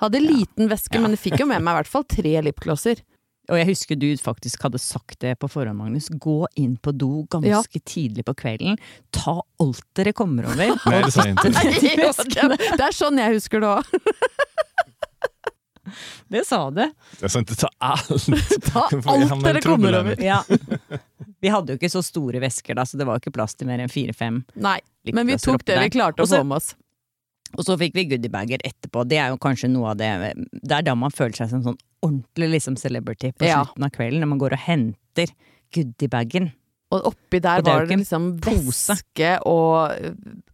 Hadde 0.03 0.19
liten 0.19 0.67
veske, 0.67 0.99
men 0.99 1.15
jeg 1.15 1.23
fikk 1.29 1.39
jo 1.45 1.47
med 1.47 1.63
meg 1.63 1.77
i 1.77 1.79
hvert 1.79 1.93
fall 1.93 2.03
tre 2.11 2.35
lipglosser. 2.43 2.99
Og 3.51 3.59
jeg 3.59 3.67
husker 3.73 3.99
du 3.99 4.07
faktisk 4.23 4.61
hadde 4.63 4.79
sagt 4.79 5.17
det 5.23 5.33
på 5.41 5.49
forhånd, 5.51 5.75
Magnus. 5.75 6.07
Gå 6.07 6.45
inn 6.59 6.77
på 6.79 6.93
do 6.95 7.25
ganske 7.31 7.81
tidlig 7.83 8.23
på 8.29 8.35
kvelden. 8.39 8.77
Ta 9.11 9.41
alt 9.59 9.83
dere 9.99 10.13
kommer 10.15 10.47
over. 10.47 10.71
Nei, 10.91 11.01
det 11.03 11.11
sa 11.11 11.27
jeg 11.27 11.35
ikke. 11.35 12.47
det, 12.53 12.59
det 12.79 12.87
er 12.87 12.95
sånn 12.95 13.19
jeg 13.19 13.39
husker 13.39 13.63
det 13.63 13.73
òg. 13.73 13.93
Det 16.27 16.41
sa 16.47 16.71
du. 16.71 16.79
Jeg 17.21 17.29
sa 17.29 17.41
ikke 17.43 17.57
ta 17.59 17.69
alt! 17.83 18.23
Ta 18.71 18.85
alt 19.11 19.43
dere 19.43 19.61
kommer 19.61 19.97
over. 19.99 20.21
Ja. 20.23 20.39
Vi 21.43 21.51
hadde 21.51 21.75
jo 21.75 21.77
ikke 21.77 21.91
så 21.91 22.01
store 22.01 22.39
vesker 22.41 22.79
da, 22.79 22.85
så 22.87 22.97
det 22.97 23.05
var 23.05 23.19
jo 23.19 23.25
ikke 23.25 23.35
plass 23.35 23.53
til 23.59 23.67
mer 23.69 23.83
enn 23.83 23.91
fire-fem. 23.91 24.39
Nei, 24.63 24.79
men 25.11 25.27
vi 25.29 25.37
tok 25.37 25.65
det 25.67 25.77
vi 25.83 25.91
klarte 25.93 26.23
å 26.25 26.29
få 26.31 26.39
med 26.47 26.57
oss. 26.57 26.71
Og 27.53 27.67
så 27.67 27.75
fikk 27.77 27.93
vi 27.99 28.07
goodiebager 28.15 28.63
etterpå. 28.65 29.03
Det 29.05 29.19
er 29.21 29.33
jo 29.35 29.37
kanskje 29.43 29.69
noe 29.69 29.91
av 29.91 29.99
det 29.99 30.09
Det 30.33 30.79
er 30.79 30.87
da 30.87 30.95
man 30.97 31.13
føler 31.13 31.35
seg 31.37 31.51
som 31.51 31.61
sånn 31.67 31.77
ordentlig 32.03 32.49
liksom 32.57 32.75
celebrity 32.77 33.31
på 33.31 33.47
Ja. 33.47 33.63
slutten 33.63 33.87
av 33.87 33.93
kvelden, 33.95 34.19
når 34.23 34.27
man 34.35 34.39
går 34.43 34.53
og 34.57 34.59
henter 34.67 35.31
goodiebagen. 35.73 36.51
Og 36.93 37.07
oppi 37.09 37.39
der 37.41 37.57
Og 37.57 37.63
det 37.65 37.73
var 37.73 37.85
det 37.89 37.97
liksom 37.97 38.25
pose. 38.39 38.93
væske 38.93 39.39
og 39.49 39.89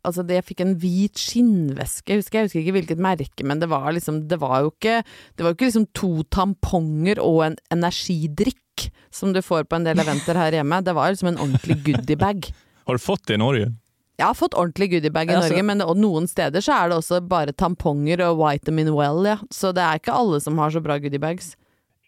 Altså, 0.05 0.23
det, 0.25 0.35
jeg 0.39 0.45
fikk 0.45 0.61
en 0.63 0.75
hvit 0.79 1.19
skinnvæske, 1.19 2.07
jeg 2.07 2.17
husker, 2.21 2.39
jeg 2.39 2.45
husker 2.47 2.61
ikke 2.63 2.75
hvilket 2.77 2.97
merke, 3.03 3.43
men 3.43 3.59
det 3.59 3.67
var 3.67 3.91
liksom 3.91 4.21
Det 4.29 4.39
var 4.39 4.61
jo 4.63 4.71
ikke 4.71 5.03
Det 5.35 5.43
var 5.43 5.51
ikke 5.53 5.67
liksom 5.67 5.87
to 5.93 6.23
tamponger 6.31 7.19
og 7.19 7.43
en 7.45 7.57
energidrikk 7.75 8.89
som 9.11 9.33
du 9.33 9.41
får 9.41 9.65
på 9.67 9.75
en 9.75 9.83
del 9.83 9.99
eventer 9.99 10.35
her 10.39 10.51
hjemme. 10.55 10.81
Det 10.85 10.93
var 10.95 11.11
liksom 11.11 11.27
en 11.33 11.37
ordentlig 11.43 11.83
goodiebag. 11.83 12.53
Har 12.87 12.95
du 12.95 12.99
fått 13.03 13.25
det 13.27 13.33
i 13.35 13.37
Norge? 13.43 13.73
Jeg 14.19 14.27
har 14.27 14.35
fått 14.35 14.53
ordentlig 14.59 14.89
goodiebag 14.91 15.29
i 15.31 15.35
Ja, 15.37 15.39
Norge, 15.45 15.63
men 15.63 15.79
noen 15.79 16.25
steder 16.27 16.59
så 16.63 16.75
er 16.75 16.89
det 16.91 16.97
også 16.99 17.21
bare 17.23 17.53
tamponger 17.55 18.19
og 18.27 18.41
vitamin 18.41 18.91
well, 18.93 19.23
ja. 19.25 19.37
Så 19.53 19.71
det 19.75 19.79
er 19.85 20.01
ikke 20.01 20.11
alle 20.19 20.41
som 20.43 20.57
har 20.59 20.73
så 20.75 20.81
bra 20.83 20.97
goodiebags. 20.99 21.53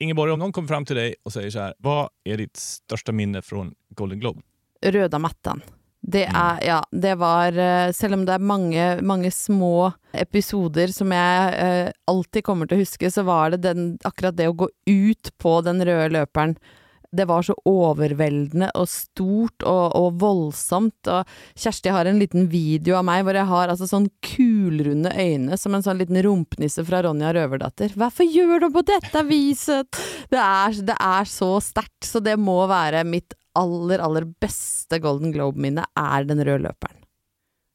Ingeborg, 0.02 0.34
om 0.34 0.42
noen 0.42 0.52
kommer 0.52 0.68
fram 0.74 0.86
til 0.90 0.98
deg 0.98 1.16
og 1.24 1.32
sier 1.36 1.48
så 1.54 1.68
her, 1.70 1.76
hva 1.86 2.10
er 2.28 2.42
ditt 2.44 2.60
største 2.60 3.14
minne 3.16 3.40
fra 3.46 3.64
Golden 3.96 4.20
Globe? 4.20 4.42
Røda 4.84 5.20
mattan. 5.22 5.62
Det 6.02 6.24
Mm. 6.28 6.36
er, 6.36 6.60
ja, 6.66 6.80
det 6.92 7.12
var 7.22 7.54
eh, 7.54 7.92
Selv 7.94 8.14
om 8.16 8.24
det 8.26 8.34
er 8.34 8.40
mange, 8.42 8.86
mange 9.06 9.30
små 9.32 9.94
episoder 10.18 10.90
som 10.92 11.12
jeg 11.14 11.54
eh, 11.54 11.92
alltid 12.10 12.44
kommer 12.44 12.66
til 12.68 12.80
å 12.80 12.82
huske, 12.82 13.12
så 13.14 13.24
var 13.24 13.52
det 13.54 13.62
den, 13.62 13.98
akkurat 14.04 14.36
det 14.36 14.48
å 14.50 14.56
gå 14.58 14.68
ut 14.90 15.30
på 15.38 15.62
den 15.64 15.80
røde 15.86 16.10
løperen. 16.18 16.58
Det 17.12 17.26
var 17.28 17.44
så 17.44 17.56
overveldende 17.68 18.70
og 18.80 18.88
stort 18.88 19.66
og, 19.68 19.96
og 20.00 20.20
voldsomt. 20.22 21.10
Og 21.12 21.28
Kjersti 21.60 21.92
har 21.92 22.08
en 22.08 22.22
liten 22.22 22.48
video 22.52 22.96
av 23.00 23.04
meg 23.08 23.26
hvor 23.28 23.36
jeg 23.36 23.50
har 23.50 23.74
altså 23.74 23.90
sånn 23.90 24.08
kulrunde 24.24 25.12
øyne 25.12 25.60
som 25.60 25.76
en 25.76 25.84
sånn 25.84 26.00
liten 26.00 26.22
rumpenisse 26.24 26.86
fra 26.88 27.04
Ronja 27.04 27.34
Røverdatter. 27.36 27.98
Hvorfor 28.00 28.32
gjør 28.32 28.64
du 28.64 28.70
på 28.78 28.86
dette 28.88 29.26
viset? 29.28 30.02
Det 30.32 30.40
er, 30.40 30.80
det 30.88 30.96
er 30.96 31.28
så 31.28 31.52
sterkt, 31.64 32.00
så 32.08 32.24
det 32.24 32.38
må 32.40 32.62
være 32.72 33.04
mitt 33.08 33.36
aller, 33.60 34.00
aller 34.00 34.28
beste 34.40 35.02
Golden 35.04 35.36
Globe-minne 35.36 35.84
er 36.00 36.28
den 36.30 36.40
røde 36.40 36.64
løperen. 36.70 37.01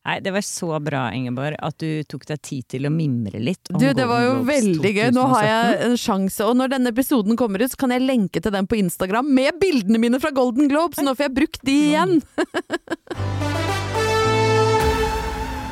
Nei, 0.06 0.20
det 0.22 0.30
var 0.30 0.44
så 0.46 0.68
bra, 0.78 1.08
Ingeborg, 1.10 1.56
at 1.66 1.80
du 1.82 2.04
tok 2.06 2.28
deg 2.28 2.38
tid 2.46 2.66
til 2.76 2.86
å 2.86 2.92
mimre 2.94 3.40
litt. 3.42 3.72
om 3.72 3.80
Du, 3.82 3.88
det 3.90 4.04
var 4.06 4.22
jo 4.22 4.36
veldig 4.46 4.92
gøy. 4.94 5.08
Nå 5.16 5.24
har 5.32 5.46
jeg 5.48 5.80
en 5.88 5.96
sjanse, 5.98 6.46
og 6.46 6.54
når 6.60 6.76
denne 6.76 6.92
episoden 6.94 7.34
kommer 7.38 7.64
ut, 7.64 7.72
så 7.74 7.80
kan 7.80 7.90
jeg 7.90 8.06
lenke 8.06 8.38
til 8.38 8.54
den 8.54 8.70
på 8.70 8.78
Instagram 8.78 9.26
med 9.34 9.58
bildene 9.58 9.98
mine 9.98 10.22
fra 10.22 10.30
Golden 10.36 10.70
Globe, 10.70 10.94
så 10.94 11.02
nå 11.02 11.16
får 11.18 11.26
jeg 11.26 11.36
brukt 11.40 11.66
de 11.66 11.74
igjen! 11.88 12.20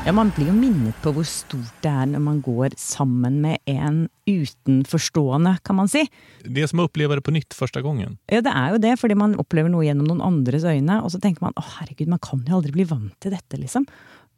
Ja, 0.04 0.12
man 0.12 0.28
blir 0.36 0.50
jo 0.50 0.52
minnet 0.52 0.98
på 1.00 1.14
hvor 1.16 1.24
stort 1.24 1.78
det 1.80 1.88
er 1.88 2.10
når 2.10 2.20
man 2.20 2.40
går 2.44 2.74
sammen 2.76 3.38
med 3.40 3.62
en 3.70 4.02
utenforstående, 4.28 5.54
kan 5.64 5.78
man 5.78 5.88
si. 5.88 6.02
Det 6.44 6.60
er 6.60 6.68
som 6.68 6.82
å 6.82 6.88
oppleve 6.90 7.16
det 7.16 7.24
på 7.24 7.32
nytt 7.32 7.56
første 7.56 7.80
gangen. 7.86 8.18
Ja, 8.28 8.42
det 8.44 8.52
er 8.52 8.74
jo 8.74 8.82
det, 8.84 8.98
fordi 9.00 9.16
man 9.16 9.38
opplever 9.40 9.72
noe 9.72 9.86
gjennom 9.86 10.10
noen 10.10 10.20
andres 10.26 10.66
øyne, 10.68 10.98
og 11.00 11.14
så 11.14 11.22
tenker 11.22 11.46
man 11.46 11.56
å 11.56 11.64
herregud, 11.78 12.10
man 12.12 12.20
kan 12.20 12.42
jo 12.44 12.58
aldri 12.58 12.74
bli 12.76 12.84
vant 12.90 13.16
til 13.24 13.32
dette, 13.32 13.56
liksom. 13.62 13.88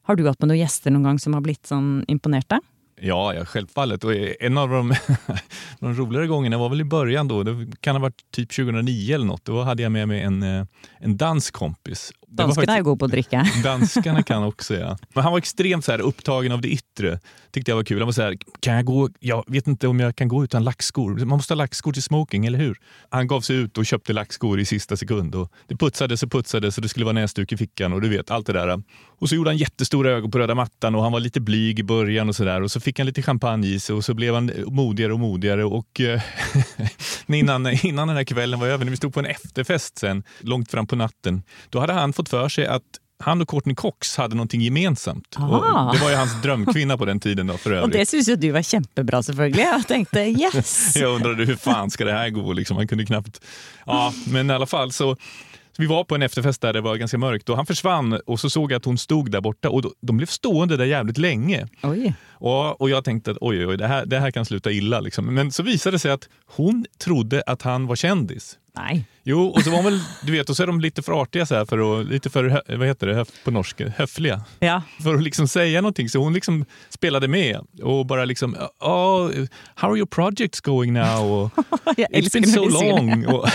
Har 0.07 0.17
du 0.17 0.27
hatt 0.29 0.39
med 0.41 0.53
noen 0.53 0.63
gjester 0.63 0.95
noen 0.95 1.09
gang 1.09 1.19
som 1.19 1.35
har 1.35 1.43
blitt 1.43 1.67
sånn 1.67 2.05
imponerte? 2.07 2.61
Ja, 3.01 3.35
ja, 3.35 3.45
självfallet. 3.45 4.05
Och 4.05 4.15
en 4.15 4.59
av 4.59 4.71
de, 4.71 4.95
de 5.81 5.95
roligere 5.95 6.27
gångerna 6.27 6.59
var 6.59 6.69
väl 6.69 6.81
i 6.81 6.85
början 6.85 7.29
det 7.29 7.77
kan 7.81 7.97
ha 7.97 8.03
vært 8.03 8.23
typ 8.31 8.55
2009 8.57 9.15
eller 9.15 9.27
något. 9.27 9.45
Då 9.45 9.63
hade 9.63 9.83
jag 9.83 9.93
med 9.93 10.09
meg 10.09 10.23
en, 10.25 10.43
eh, 10.43 10.65
en 10.99 11.17
dansk 11.17 11.55
kompis. 11.55 12.13
Er 12.39 12.79
jo 12.79 12.85
gode 12.91 12.99
på 12.99 13.07
å 13.07 13.11
drikke. 13.11 13.43
Danskarna 13.65 14.23
kan 14.23 14.43
också 14.43 14.75
ja. 14.75 14.97
Men 15.15 15.23
han 15.23 15.33
var 15.33 15.39
extremt 15.39 15.85
så 15.85 15.93
här 15.93 16.01
upptagen 16.01 16.53
av 16.53 16.61
det 16.61 16.69
yttre. 16.69 17.21
Tyckte 17.51 17.71
jag 17.71 17.77
var 17.77 17.85
kul. 17.85 17.99
Han 17.99 18.07
var 18.07 18.13
så 18.13 18.23
här, 18.23 18.37
kan 18.61 18.75
jag 18.75 18.85
gå? 18.85 19.09
Jag 19.21 19.45
vet 19.47 19.67
inte 19.67 19.89
om 19.89 20.01
jag 20.01 20.17
kan 20.17 20.29
gå 20.29 20.45
utan 20.45 20.65
lackskor. 20.65 21.19
Man 21.19 21.29
måste 21.29 21.55
ha 21.55 21.57
lackskor 21.57 21.93
till 21.93 22.03
smoking, 22.03 22.47
eller 22.47 22.59
hur? 22.59 22.79
Han 23.09 23.27
gav 23.27 23.41
sig 23.41 23.57
ut 23.57 23.79
och 23.79 23.87
köpte 23.87 24.13
lackskor 24.13 24.61
i 24.61 24.65
sista 24.65 24.97
sekund. 24.97 25.35
Och 25.35 25.53
det 25.67 25.77
putsades 25.77 26.23
och 26.23 26.33
putsades 26.33 26.77
och 26.79 26.83
det 26.83 26.89
skulle 26.89 27.05
vara 27.05 27.13
näsduk 27.13 27.53
i 27.53 27.57
fickan 27.57 27.93
och 27.93 28.01
du 28.01 28.09
vet, 28.09 28.31
allt 28.31 28.47
det 28.47 28.53
där. 28.53 28.83
Och 29.19 29.29
så 29.29 29.35
gjorde 29.35 29.51
han 29.51 29.57
jättestora 29.57 30.11
ögon 30.11 30.31
på 30.31 30.39
röda 30.39 30.55
mattan 30.55 30.95
och 30.95 31.03
han 31.03 31.13
var 31.13 31.21
lite 31.21 31.41
blyg 31.41 31.79
i 31.79 31.83
början 31.83 32.29
och 32.29 32.37
sådär. 32.37 32.63
Och 32.63 32.71
så 32.71 32.81
fick 32.81 32.99
han 32.99 33.07
lite 33.07 33.23
champagne 33.23 33.69
i 33.69 33.81
sig 33.81 33.97
och 33.97 34.05
så 34.05 34.15
blev 34.15 34.35
han 34.35 34.51
modigare 34.67 35.13
och 35.13 35.21
modigare. 35.21 35.65
Och 35.65 36.01
eh, 36.01 36.21
innan, 37.27 37.67
innan 37.67 38.09
den 38.09 38.17
här 38.17 38.25
kvällen 38.25 38.61
var 38.61 38.67
över, 38.67 38.85
när 38.85 38.91
vi 38.91 38.97
stod 38.97 39.15
på 39.15 39.21
en 39.21 39.27
efterfest 39.27 39.99
sen, 39.99 40.23
långt 40.41 40.71
fram 40.71 40.87
på 40.87 40.97
natten, 40.97 41.43
då 41.71 41.81
hade 41.81 41.93
han 41.93 42.13
fått 42.17 42.29
för 42.29 42.49
sig 42.49 42.67
att 42.67 43.01
han 43.19 43.41
och 43.43 43.49
Courtney 43.49 43.75
Cox 43.75 44.17
hade 44.17 44.35
någonting 44.35 44.61
gemensamt. 44.61 45.31
Det 45.31 46.01
var 46.01 46.11
ju 46.11 46.17
hans 46.17 46.43
drömkvinna 46.43 46.99
på 46.99 47.05
den 47.05 47.21
tiden 47.21 47.47
då 47.47 47.57
för 47.57 47.73
Og 47.73 47.83
Och 47.83 47.91
det 47.91 48.07
syns 48.07 48.29
jo 48.29 48.37
du 48.37 48.51
var 48.51 48.63
kjempebra, 48.63 49.23
selvfølgelig. 49.23 49.63
Jeg 49.63 49.87
tenkte 49.87 50.21
yes! 50.21 50.97
Jag 51.01 51.15
undrade 51.15 51.45
hur 51.45 51.57
fan 51.57 51.91
ska 51.91 52.05
det 52.05 52.13
här 52.13 52.31
gå? 52.31 52.53
Liksom. 52.53 52.77
Han 52.77 52.89
kunde 52.89 53.07
knappt... 53.07 53.41
Ja, 53.87 54.13
men 54.27 54.51
i 54.51 54.53
alla 54.53 54.67
fall 54.67 54.93
så... 54.93 55.17
Vi 55.79 55.87
var 55.87 56.05
på 56.05 56.15
en 56.15 56.23
efterfest 56.23 56.61
där 56.61 56.73
det 56.73 56.81
var 56.81 56.97
ganska 56.97 57.19
mörkt 57.19 57.49
och 57.49 57.57
han 57.57 57.67
försvann 57.67 58.21
och 58.27 58.41
så 58.41 58.51
såg 58.51 58.73
jag 58.73 58.77
att 58.77 58.85
hon 58.85 58.99
stod 58.99 59.31
där 59.31 59.41
borta 59.41 59.71
och 59.71 59.93
de 60.01 60.17
blev 60.17 60.27
stående 60.27 60.77
där 60.77 60.85
jävligt 60.85 61.19
länge. 61.19 61.69
Oj. 61.83 62.15
Och, 62.31 62.81
och 62.81 62.91
jag 62.91 63.05
tänkte 63.05 63.31
att 63.31 63.37
oj, 63.41 63.67
oj, 63.67 63.77
det 63.77 63.87
här, 63.87 64.07
det 64.07 64.19
här 64.19 64.31
kan 64.31 64.45
sluta 64.45 64.71
illa. 64.71 65.01
Liksom. 65.01 65.35
Men 65.35 65.53
så 65.53 65.63
visade 65.63 65.95
det 65.95 65.99
sig 65.99 66.11
att 66.11 66.29
hon 66.47 66.87
trodde 66.99 67.43
att 67.47 67.63
han 67.63 67.87
var 67.87 67.97
kändis. 67.97 68.59
Nei. 68.77 69.05
Jo, 69.29 69.47
och 69.49 69.63
så 69.63 69.71
var 69.71 69.83
väl, 69.83 70.01
du 70.23 70.33
vet, 70.33 70.51
och 70.51 70.57
så 70.57 70.63
är 70.63 70.67
de 70.67 70.81
lite 70.81 71.03
för 71.03 71.23
artiga 71.23 71.47
så 71.47 71.55
här 71.55 71.65
för 71.65 72.01
att, 72.01 72.07
lite 72.07 72.31
för, 72.31 72.63
vad 72.77 72.89
heter 72.89 73.07
det 73.07 73.25
på 73.45 73.51
norska, 73.51 73.93
höfliga. 73.97 74.41
Ja. 74.59 74.83
För 75.03 75.15
att 75.15 75.23
liksom 75.23 75.49
säga 75.49 75.81
någonting. 75.81 76.09
Så 76.09 76.19
hon 76.19 76.33
liksom 76.33 76.65
spelade 76.89 77.29
med 77.29 77.61
och 77.83 78.07
bara 78.07 78.25
liksom, 78.25 78.57
oh, 78.81 79.31
how 79.75 79.91
are 79.91 79.97
your 79.97 80.07
projects 80.07 80.61
going 80.61 80.93
now? 80.93 81.51
It's 81.97 82.33
been 82.33 82.47
so 82.47 82.69
long. 82.69 83.27
Och, 83.37 83.49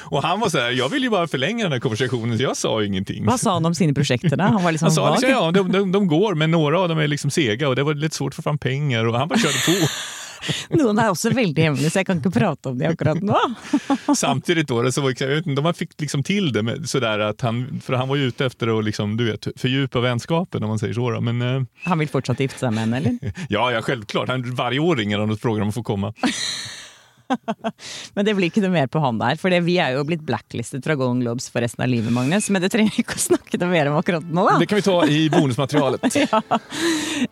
och 0.00 0.22
han 0.22 0.40
var 0.40 0.48
så 0.48 0.58
här, 0.58 0.70
jag 0.70 0.88
vill 0.88 1.02
ju 1.02 1.10
bara 1.10 1.28
förlänga 1.28 1.64
den 1.64 1.72
här 1.72 1.80
konversationen 1.80 2.38
så 2.38 2.42
jag 2.44 2.56
sa 2.56 2.80
ju 2.80 2.86
ingenting. 2.86 3.24
Hva 3.24 3.38
sa 3.38 3.52
han 3.52 3.66
om 3.66 3.74
sine 3.74 3.94
projekt? 3.94 4.24
Han 4.38 4.62
var 4.64 4.72
liksom 4.72 4.86
Han 4.86 4.94
sa 4.94 5.10
liksom, 5.10 5.30
ja, 5.30 5.50
de, 5.50 5.72
de, 5.72 5.92
de 5.92 6.06
går, 6.06 6.34
men 6.34 6.50
några 6.50 6.80
av 6.80 6.88
dem 6.88 6.98
är 6.98 7.08
liksom 7.08 7.30
sega 7.30 7.68
och 7.68 7.76
det 7.76 7.82
var 7.82 7.94
lite 7.94 8.16
svårt 8.16 8.30
att 8.30 8.36
få 8.36 8.42
fram 8.42 8.58
pengar 8.58 9.04
och 9.04 9.18
han 9.18 9.28
bara 9.28 9.38
körde 9.38 9.58
på. 9.66 9.86
Noen 10.76 11.00
er 11.02 11.10
også 11.12 11.32
veldig 11.34 11.66
hemmelige, 11.66 11.92
så 11.92 12.00
jeg 12.00 12.08
kan 12.08 12.20
ikke 12.20 12.32
prate 12.34 12.72
om 12.72 12.78
det 12.80 12.88
akkurat 12.90 13.20
nå. 13.24 13.38
Samtidig 14.16 14.66
då, 14.66 14.80
så 14.92 15.04
var, 15.04 15.14
jeg 15.16 15.40
vet 15.40 15.50
de 15.56 15.74
fikk 15.76 15.96
liksom 16.04 16.24
til 16.26 16.50
det 16.54 16.64
med, 16.66 16.88
sådär 16.88 17.22
at 17.30 17.44
han, 17.46 17.62
for 17.84 17.98
han 18.00 18.08
var 18.10 18.20
ute 18.20 18.46
efter 18.50 18.72
å 18.72 18.80
liksom, 18.84 19.16
du 19.20 19.26
vet, 19.30 19.50
fördjupa 19.60 20.00
vänskapen 20.00 20.62
om 20.64 20.74
man 20.74 20.78
säger 20.78 20.94
så. 20.94 21.20
Men 21.20 21.42
eh, 21.42 21.62
Han 21.84 21.98
vil 21.98 22.08
fortsatt 22.08 22.40
gifte 22.40 22.58
seg 22.64 22.74
med 22.74 22.86
henne, 22.86 23.00
eller? 23.02 23.34
ja, 23.54 23.70
ja, 23.74 23.82
selvklart. 23.82 24.32
Hvert 24.50 24.80
år 24.80 25.02
ringer 25.02 25.22
han 25.22 25.32
og 25.32 25.40
spør 25.40 25.64
om 25.64 25.72
å 25.72 25.76
få 25.76 25.86
komma. 25.86 26.14
Men 28.16 28.26
det 28.26 28.34
blir 28.36 28.50
ikke 28.50 28.62
noe 28.64 28.74
mer 28.74 28.88
på 28.90 29.02
han 29.02 29.20
der, 29.20 29.38
for 29.40 29.54
vi 29.66 29.76
er 29.82 29.96
jo 29.96 30.04
blitt 30.08 30.24
blacklistet 30.26 30.84
fra 30.86 30.96
Golden 30.98 31.22
Globes 31.24 31.48
for 31.52 31.62
resten 31.64 31.84
av 31.84 31.90
livet, 31.92 32.12
Magnus. 32.14 32.48
Men 32.52 32.64
det 32.64 32.72
trenger 32.72 32.94
vi 32.96 33.04
ikke 33.04 33.18
å 33.18 33.22
snakke 33.24 33.60
noe 33.60 33.70
mer 33.72 33.90
om 33.90 33.98
akkurat 34.00 34.26
nå, 34.26 34.46
da. 34.48 34.56
Det 34.60 34.68
kan 34.70 34.80
vi 34.80 34.86
ta 34.86 34.96
i 35.06 35.22
bonusmaterialet. 35.32 36.08
Ja. 36.20 36.40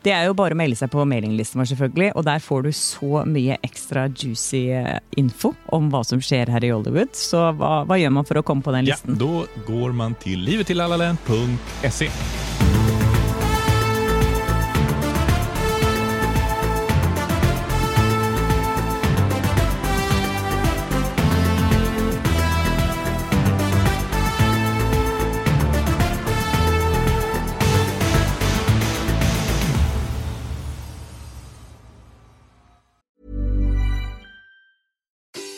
Det 0.03 0.13
er 0.15 0.29
jo 0.29 0.35
bare 0.39 0.55
å 0.57 0.59
melde 0.59 0.79
seg 0.79 0.91
på 0.93 1.03
mailinglisten 1.09 1.61
vår, 1.61 1.69
selvfølgelig. 1.73 2.11
Og 2.19 2.25
der 2.27 2.43
får 2.43 2.65
du 2.65 2.71
så 2.77 3.23
mye 3.29 3.59
ekstra 3.67 4.07
juicy 4.09 4.63
eh, 4.79 4.99
info 5.21 5.53
om 5.77 5.91
hva 5.93 6.01
som 6.07 6.23
skjer 6.25 6.51
her 6.55 6.65
i 6.65 6.73
Hollywood. 6.73 7.13
Så 7.19 7.43
hva, 7.59 7.83
hva 7.89 7.99
gjør 8.01 8.15
man 8.19 8.29
for 8.29 8.41
å 8.41 8.45
komme 8.47 8.65
på 8.65 8.75
den 8.75 8.89
listen? 8.89 9.19
Ja, 9.19 9.27
da 9.27 9.65
går 9.69 9.97
man 9.99 10.17
til 10.23 10.41
livetillallalen.se. 10.49 12.09